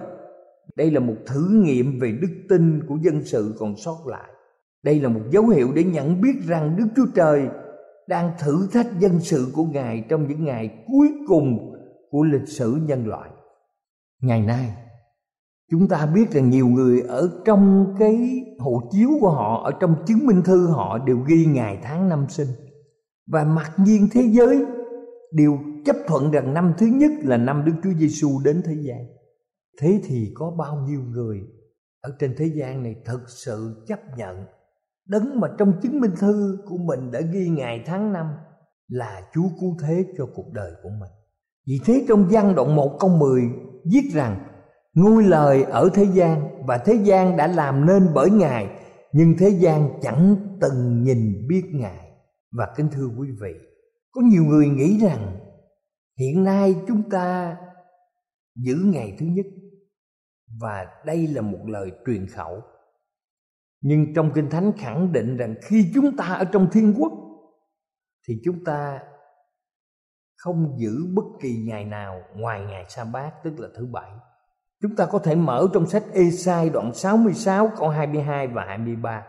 Đây 0.76 0.92
là 0.92 1.00
một 1.00 1.16
thử 1.26 1.48
nghiệm 1.52 2.00
về 2.00 2.12
đức 2.12 2.28
tin 2.50 2.84
của 2.88 2.98
dân 3.02 3.22
sự 3.26 3.56
còn 3.60 3.76
sót 3.76 3.98
lại. 4.08 4.30
Đây 4.84 5.00
là 5.00 5.10
một 5.10 5.22
dấu 5.32 5.48
hiệu 5.48 5.72
để 5.76 5.84
nhận 5.84 6.22
biết 6.22 6.34
rằng 6.48 6.76
Đức 6.78 6.86
Chúa 6.96 7.06
Trời 7.16 7.48
đang 8.08 8.32
thử 8.40 8.68
thách 8.72 9.00
dân 9.00 9.20
sự 9.20 9.48
của 9.56 9.64
Ngài 9.64 10.06
trong 10.10 10.28
những 10.28 10.46
ngày 10.46 10.84
cuối 10.88 11.10
cùng 11.28 11.71
của 12.12 12.24
lịch 12.24 12.48
sử 12.48 12.80
nhân 12.86 13.06
loại. 13.08 13.30
Ngày 14.22 14.42
nay, 14.42 14.74
chúng 15.72 15.88
ta 15.88 16.06
biết 16.06 16.32
rằng 16.32 16.50
nhiều 16.50 16.68
người 16.68 17.02
ở 17.02 17.30
trong 17.46 17.96
cái 18.00 18.46
hộ 18.60 18.82
chiếu 18.92 19.10
của 19.22 19.30
họ 19.30 19.64
ở 19.64 19.72
trong 19.80 19.96
chứng 20.08 20.26
minh 20.26 20.42
thư 20.46 20.68
họ 20.68 20.98
đều 20.98 21.18
ghi 21.18 21.46
ngày 21.46 21.80
tháng 21.84 22.10
năm 22.10 22.26
sinh 22.30 22.48
và 23.28 23.44
mặc 23.44 23.72
nhiên 23.78 24.08
thế 24.12 24.22
giới 24.32 24.66
đều 25.32 25.60
chấp 25.86 25.96
thuận 26.08 26.32
rằng 26.32 26.54
năm 26.54 26.74
thứ 26.78 26.86
nhất 26.86 27.12
là 27.24 27.38
năm 27.38 27.66
Đức 27.66 27.74
Chúa 27.84 27.94
Giêsu 28.00 28.30
đến 28.44 28.62
thế 28.66 28.74
gian. 28.82 29.06
Thế 29.82 30.02
thì 30.04 30.32
có 30.36 30.52
bao 30.58 30.76
nhiêu 30.88 31.02
người 31.02 31.42
ở 32.02 32.16
trên 32.20 32.36
thế 32.38 32.46
gian 32.46 32.84
này 32.84 32.96
thực 33.06 33.30
sự 33.30 33.84
chấp 33.88 34.00
nhận 34.18 34.46
đấng 35.08 35.40
mà 35.40 35.48
trong 35.58 35.74
chứng 35.82 36.00
minh 36.02 36.12
thư 36.20 36.58
của 36.66 36.78
mình 36.78 37.12
đã 37.12 37.22
ghi 37.22 37.50
ngày 37.50 37.84
tháng 37.86 38.14
năm 38.14 38.26
là 38.88 39.22
Chúa 39.34 39.50
cứu 39.60 39.78
thế 39.82 40.06
cho 40.18 40.28
cuộc 40.36 40.54
đời 40.54 40.72
của 40.84 40.90
mình. 40.90 41.12
Vì 41.68 41.80
thế 41.86 42.06
trong 42.08 42.28
văn 42.32 42.56
đoạn 42.56 42.76
1 42.76 42.98
câu 43.00 43.10
10 43.10 43.42
viết 43.92 44.10
rằng, 44.14 44.48
Ngôi 44.94 45.24
lời 45.24 45.64
ở 45.64 45.90
thế 45.94 46.04
gian 46.14 46.66
và 46.66 46.78
thế 46.78 46.94
gian 46.94 47.38
đã 47.38 47.48
làm 47.48 47.86
nên 47.86 48.08
bởi 48.14 48.30
Ngài, 48.30 48.68
Nhưng 49.14 49.36
thế 49.40 49.50
gian 49.50 50.00
chẳng 50.02 50.36
từng 50.62 51.04
nhìn 51.04 51.48
biết 51.48 51.64
Ngài. 51.74 52.12
Và 52.52 52.68
kính 52.76 52.88
thưa 52.92 53.08
quý 53.18 53.28
vị, 53.42 53.54
Có 54.12 54.22
nhiều 54.22 54.44
người 54.44 54.68
nghĩ 54.68 55.00
rằng, 55.00 55.40
Hiện 56.20 56.44
nay 56.44 56.76
chúng 56.88 57.10
ta 57.10 57.58
giữ 58.56 58.76
ngày 58.76 59.16
thứ 59.20 59.26
nhất 59.26 59.46
Và 60.62 60.86
đây 61.06 61.28
là 61.28 61.42
một 61.42 61.68
lời 61.68 61.92
truyền 62.06 62.28
khẩu. 62.28 62.62
Nhưng 63.82 64.14
trong 64.14 64.32
Kinh 64.36 64.50
Thánh 64.50 64.72
khẳng 64.78 65.12
định 65.12 65.38
rằng 65.38 65.56
Khi 65.62 65.92
chúng 65.94 66.18
ta 66.18 66.26
ở 66.26 66.46
trong 66.46 66.68
thiên 66.72 66.94
quốc, 66.98 67.12
thì 68.28 68.42
chúng 68.46 68.64
ta 68.64 69.00
không 70.44 70.76
giữ 70.78 70.92
bất 71.16 71.24
kỳ 71.42 71.64
ngày 71.68 71.86
nào 71.86 72.22
ngoài 72.36 72.62
ngày 72.70 72.86
sa 72.90 73.04
bát 73.04 73.32
tức 73.44 73.60
là 73.60 73.68
thứ 73.78 73.88
bảy. 73.92 74.12
Chúng 74.82 74.96
ta 74.96 75.06
có 75.06 75.20
thể 75.20 75.36
mở 75.36 75.68
trong 75.74 75.86
sách 75.88 76.04
Ê-sai 76.14 76.70
đoạn 76.70 76.94
66 76.94 77.72
câu 77.78 77.90
22 77.90 78.48
và 78.48 78.66
23. 78.68 79.24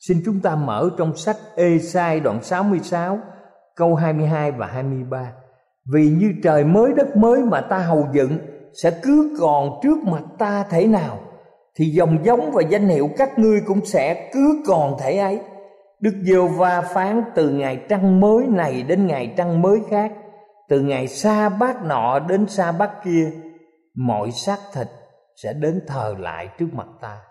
Xin 0.00 0.22
chúng 0.24 0.40
ta 0.40 0.56
mở 0.56 0.90
trong 0.98 1.16
sách 1.16 1.36
Ê-sai 1.56 2.20
đoạn 2.20 2.42
66 2.42 3.18
câu 3.76 3.94
22 3.94 4.52
và 4.52 4.66
23. 4.66 5.32
Vì 5.92 6.08
như 6.08 6.32
trời 6.42 6.64
mới 6.64 6.92
đất 6.96 7.16
mới 7.16 7.42
mà 7.42 7.60
ta 7.60 7.78
hầu 7.78 8.08
dựng 8.12 8.38
sẽ 8.82 9.00
cứ 9.02 9.36
còn 9.40 9.80
trước 9.82 9.98
mặt 9.98 10.22
ta 10.38 10.64
thể 10.70 10.86
nào 10.86 11.18
thì 11.76 11.86
dòng 11.86 12.24
giống 12.24 12.50
và 12.52 12.62
danh 12.62 12.88
hiệu 12.88 13.10
các 13.16 13.38
ngươi 13.38 13.60
cũng 13.66 13.84
sẽ 13.84 14.30
cứ 14.32 14.62
còn 14.66 14.96
thể 15.00 15.18
ấy. 15.18 15.40
Đức 16.00 16.12
Giêsu 16.22 16.48
va 16.48 16.80
phán 16.80 17.22
từ 17.34 17.50
ngày 17.50 17.80
trăng 17.88 18.20
mới 18.20 18.46
này 18.46 18.82
đến 18.82 19.06
ngày 19.06 19.34
trăng 19.36 19.62
mới 19.62 19.80
khác, 19.90 20.12
từ 20.68 20.80
ngày 20.80 21.08
xa 21.08 21.48
bát 21.48 21.82
nọ 21.82 22.18
đến 22.18 22.46
xa 22.48 22.72
bát 22.72 22.90
kia, 23.04 23.32
mọi 23.94 24.30
xác 24.30 24.58
thịt 24.74 24.88
sẽ 25.42 25.52
đến 25.52 25.80
thờ 25.86 26.14
lại 26.18 26.48
trước 26.58 26.68
mặt 26.72 26.86
ta. 27.00 27.22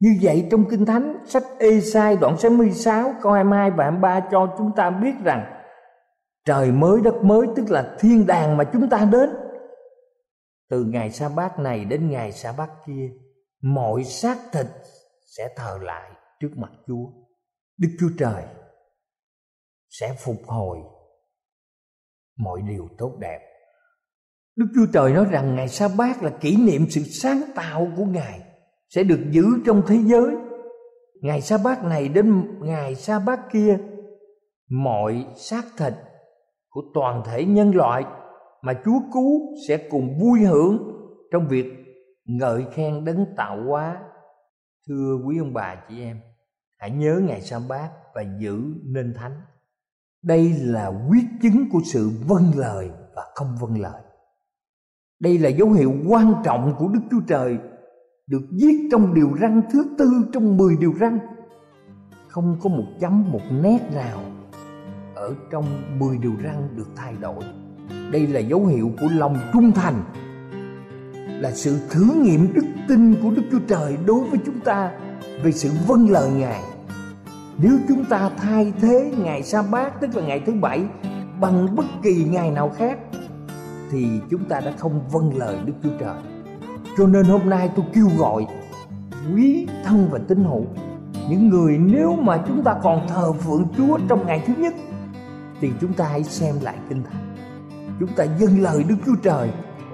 Như 0.00 0.18
vậy 0.22 0.48
trong 0.50 0.64
Kinh 0.70 0.86
Thánh, 0.86 1.16
sách 1.26 1.42
Ê-sai 1.58 2.16
đoạn 2.16 2.38
66 2.38 3.14
câu 3.22 3.32
22 3.32 3.70
và 3.70 3.84
23 3.84 4.20
cho 4.30 4.54
chúng 4.58 4.72
ta 4.76 4.90
biết 4.90 5.12
rằng 5.24 5.62
trời 6.44 6.72
mới 6.72 7.00
đất 7.00 7.14
mới 7.24 7.46
tức 7.56 7.70
là 7.70 7.96
thiên 7.98 8.26
đàng 8.26 8.56
mà 8.56 8.64
chúng 8.72 8.88
ta 8.88 9.04
đến. 9.12 9.30
Từ 10.70 10.84
ngày 10.84 11.10
sa 11.10 11.28
bát 11.28 11.58
này 11.58 11.84
đến 11.84 12.10
ngày 12.10 12.32
sa 12.32 12.54
bát 12.58 12.70
kia, 12.86 13.10
mọi 13.62 14.04
xác 14.04 14.38
thịt 14.52 14.66
sẽ 15.36 15.48
thờ 15.56 15.78
lại 15.82 16.10
trước 16.40 16.50
mặt 16.56 16.70
Chúa. 16.86 17.06
Đức 17.78 17.88
Chúa 18.00 18.10
Trời 18.18 18.44
sẽ 19.88 20.14
phục 20.18 20.36
hồi 20.46 20.78
mọi 22.36 22.60
điều 22.68 22.88
tốt 22.98 23.16
đẹp. 23.20 23.38
Đức 24.56 24.66
Chúa 24.74 24.86
Trời 24.92 25.12
nói 25.12 25.26
rằng 25.30 25.56
ngày 25.56 25.68
sa 25.68 25.88
bát 25.98 26.22
là 26.22 26.30
kỷ 26.30 26.56
niệm 26.56 26.86
sự 26.90 27.00
sáng 27.02 27.42
tạo 27.54 27.88
của 27.96 28.04
Ngài 28.04 28.40
sẽ 28.88 29.02
được 29.02 29.20
giữ 29.30 29.44
trong 29.66 29.82
thế 29.86 29.96
giới. 30.04 30.34
Ngày 31.22 31.40
sa 31.40 31.58
bát 31.64 31.84
này 31.84 32.08
đến 32.08 32.44
ngày 32.60 32.94
sa 32.94 33.18
bát 33.18 33.40
kia, 33.52 33.78
mọi 34.70 35.26
xác 35.36 35.62
thịt 35.78 35.92
của 36.68 36.82
toàn 36.94 37.22
thể 37.26 37.44
nhân 37.44 37.74
loại 37.74 38.04
mà 38.62 38.72
Chúa 38.84 39.00
cứu 39.12 39.40
sẽ 39.68 39.88
cùng 39.90 40.18
vui 40.20 40.40
hưởng 40.40 40.78
trong 41.32 41.48
việc 41.48 41.66
ngợi 42.24 42.64
khen 42.72 43.04
đấng 43.04 43.26
tạo 43.36 43.62
hóa. 43.68 44.02
Thưa 44.88 45.18
quý 45.26 45.38
ông 45.38 45.52
bà 45.54 45.84
chị 45.88 46.02
em, 46.02 46.20
hãy 46.78 46.90
nhớ 46.90 47.20
ngày 47.22 47.40
sa 47.40 47.58
bát 47.68 47.90
và 48.14 48.24
giữ 48.40 48.58
nên 48.84 49.14
thánh. 49.16 49.40
Đây 50.22 50.52
là 50.58 50.92
quyết 51.08 51.24
chứng 51.42 51.70
của 51.70 51.80
sự 51.84 52.10
vâng 52.26 52.52
lời 52.56 52.90
và 53.16 53.22
không 53.34 53.56
vâng 53.60 53.80
lời. 53.80 54.02
Đây 55.20 55.38
là 55.38 55.48
dấu 55.48 55.70
hiệu 55.70 55.94
quan 56.08 56.34
trọng 56.44 56.74
của 56.78 56.88
Đức 56.88 57.00
Chúa 57.10 57.20
Trời 57.26 57.58
được 58.26 58.42
viết 58.50 58.88
trong 58.92 59.14
điều 59.14 59.30
răn 59.40 59.62
thứ 59.72 59.84
tư 59.98 60.10
trong 60.32 60.56
mười 60.56 60.76
điều 60.76 60.92
răn. 61.00 61.18
Không 62.28 62.56
có 62.62 62.70
một 62.70 62.84
chấm, 63.00 63.32
một 63.32 63.40
nét 63.62 63.78
nào 63.94 64.20
ở 65.14 65.34
trong 65.50 65.64
mười 65.98 66.18
điều 66.18 66.32
răn 66.44 66.76
được 66.76 66.88
thay 66.96 67.14
đổi. 67.20 67.44
Đây 68.12 68.26
là 68.26 68.40
dấu 68.40 68.66
hiệu 68.66 68.90
của 69.00 69.08
lòng 69.10 69.36
trung 69.52 69.72
thành, 69.72 70.02
là 71.42 71.50
sự 71.50 71.78
thử 71.90 72.14
nghiệm 72.22 72.54
đức 72.54 72.64
tin 72.88 73.14
của 73.22 73.30
Đức 73.30 73.42
Chúa 73.50 73.60
Trời 73.68 73.96
đối 74.06 74.30
với 74.30 74.40
chúng 74.46 74.60
ta 74.60 74.92
về 75.42 75.52
sự 75.52 75.70
vâng 75.86 76.10
lời 76.10 76.30
Ngài. 76.30 76.62
Nếu 77.62 77.78
chúng 77.88 78.04
ta 78.04 78.30
thay 78.36 78.72
thế 78.80 79.12
ngày 79.18 79.42
sa 79.42 79.62
bát 79.62 80.00
tức 80.00 80.16
là 80.16 80.22
ngày 80.26 80.42
thứ 80.46 80.52
bảy, 80.52 80.84
bằng 81.40 81.76
bất 81.76 81.84
kỳ 82.02 82.24
ngày 82.24 82.50
nào 82.50 82.70
khác, 82.76 82.98
thì 83.90 84.06
chúng 84.30 84.44
ta 84.44 84.60
đã 84.60 84.72
không 84.78 85.00
vâng 85.10 85.36
lời 85.36 85.56
Đức 85.64 85.72
Chúa 85.82 85.90
Trời. 86.00 86.16
Cho 86.98 87.06
nên 87.06 87.24
hôm 87.24 87.50
nay 87.50 87.70
tôi 87.76 87.84
kêu 87.94 88.08
gọi 88.18 88.46
quý 89.34 89.66
thân 89.84 90.08
và 90.10 90.18
tín 90.28 90.44
hữu, 90.44 90.64
những 91.30 91.48
người 91.48 91.78
nếu 91.78 92.12
mà 92.12 92.42
chúng 92.48 92.62
ta 92.64 92.74
còn 92.82 93.08
thờ 93.08 93.32
phượng 93.32 93.66
Chúa 93.76 93.98
trong 94.08 94.26
ngày 94.26 94.42
thứ 94.46 94.54
nhất, 94.58 94.74
thì 95.60 95.70
chúng 95.80 95.92
ta 95.92 96.04
hãy 96.04 96.24
xem 96.24 96.54
lại 96.62 96.76
kinh 96.88 97.02
thánh. 97.02 97.34
Chúng 98.00 98.12
ta 98.16 98.24
dâng 98.38 98.60
lời 98.60 98.84
Đức 98.88 98.96
Chúa 99.06 99.16
Trời, 99.22 99.50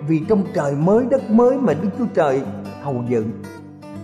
vì 0.08 0.20
trong 0.28 0.44
trời 0.54 0.74
mới, 0.74 1.06
đất 1.10 1.30
mới 1.30 1.58
mà 1.58 1.74
Đức 1.82 1.88
Chúa 1.98 2.06
Trời 2.14 2.42
hầu 2.82 3.04
dựng 3.08 3.30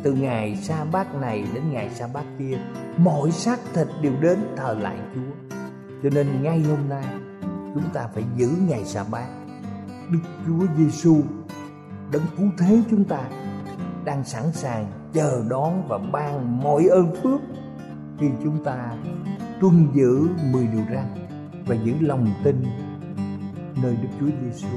từ 0.04 0.12
ngày 0.12 0.56
sa 0.56 0.84
bát 0.84 1.14
này 1.14 1.44
đến 1.54 1.62
ngày 1.72 1.90
sa 1.90 2.06
bát 2.06 2.24
kia, 2.38 2.58
mọi 2.96 3.30
xác 3.30 3.60
thịt 3.74 3.88
đều 4.02 4.12
đến 4.20 4.38
thờ 4.56 4.76
lại 4.80 4.98
Chúa 5.14 5.56
cho 6.02 6.10
nên 6.10 6.42
ngay 6.42 6.62
hôm 6.62 6.88
nay, 6.88 7.04
chúng 7.74 7.84
ta 7.92 8.08
phải 8.14 8.24
giữ 8.36 8.50
ngày 8.68 8.84
sa 8.84 9.04
bát 9.10 9.26
Đức 10.10 10.18
Chúa 10.46 10.66
Giêsu 10.76 11.16
đấng 12.12 12.22
cứu 12.36 12.48
thế 12.58 12.82
chúng 12.90 13.04
ta, 13.04 13.20
đang 14.04 14.24
sẵn 14.24 14.52
sàng 14.52 14.86
chờ 15.12 15.44
đón 15.48 15.88
và 15.88 15.98
ban 15.98 16.62
mọi 16.62 16.84
ơn 16.84 17.14
phước 17.22 17.40
khi 18.20 18.26
chúng 18.42 18.64
ta 18.64 18.96
tuân 19.60 19.88
giữ 19.94 20.28
mười 20.52 20.66
điều 20.66 20.84
răn 20.94 21.06
và 21.66 21.74
giữ 21.74 21.94
lòng 22.00 22.26
tin 22.44 22.64
nơi 23.82 23.96
Đức 24.02 24.08
Chúa 24.20 24.30
Giêsu. 24.42 24.76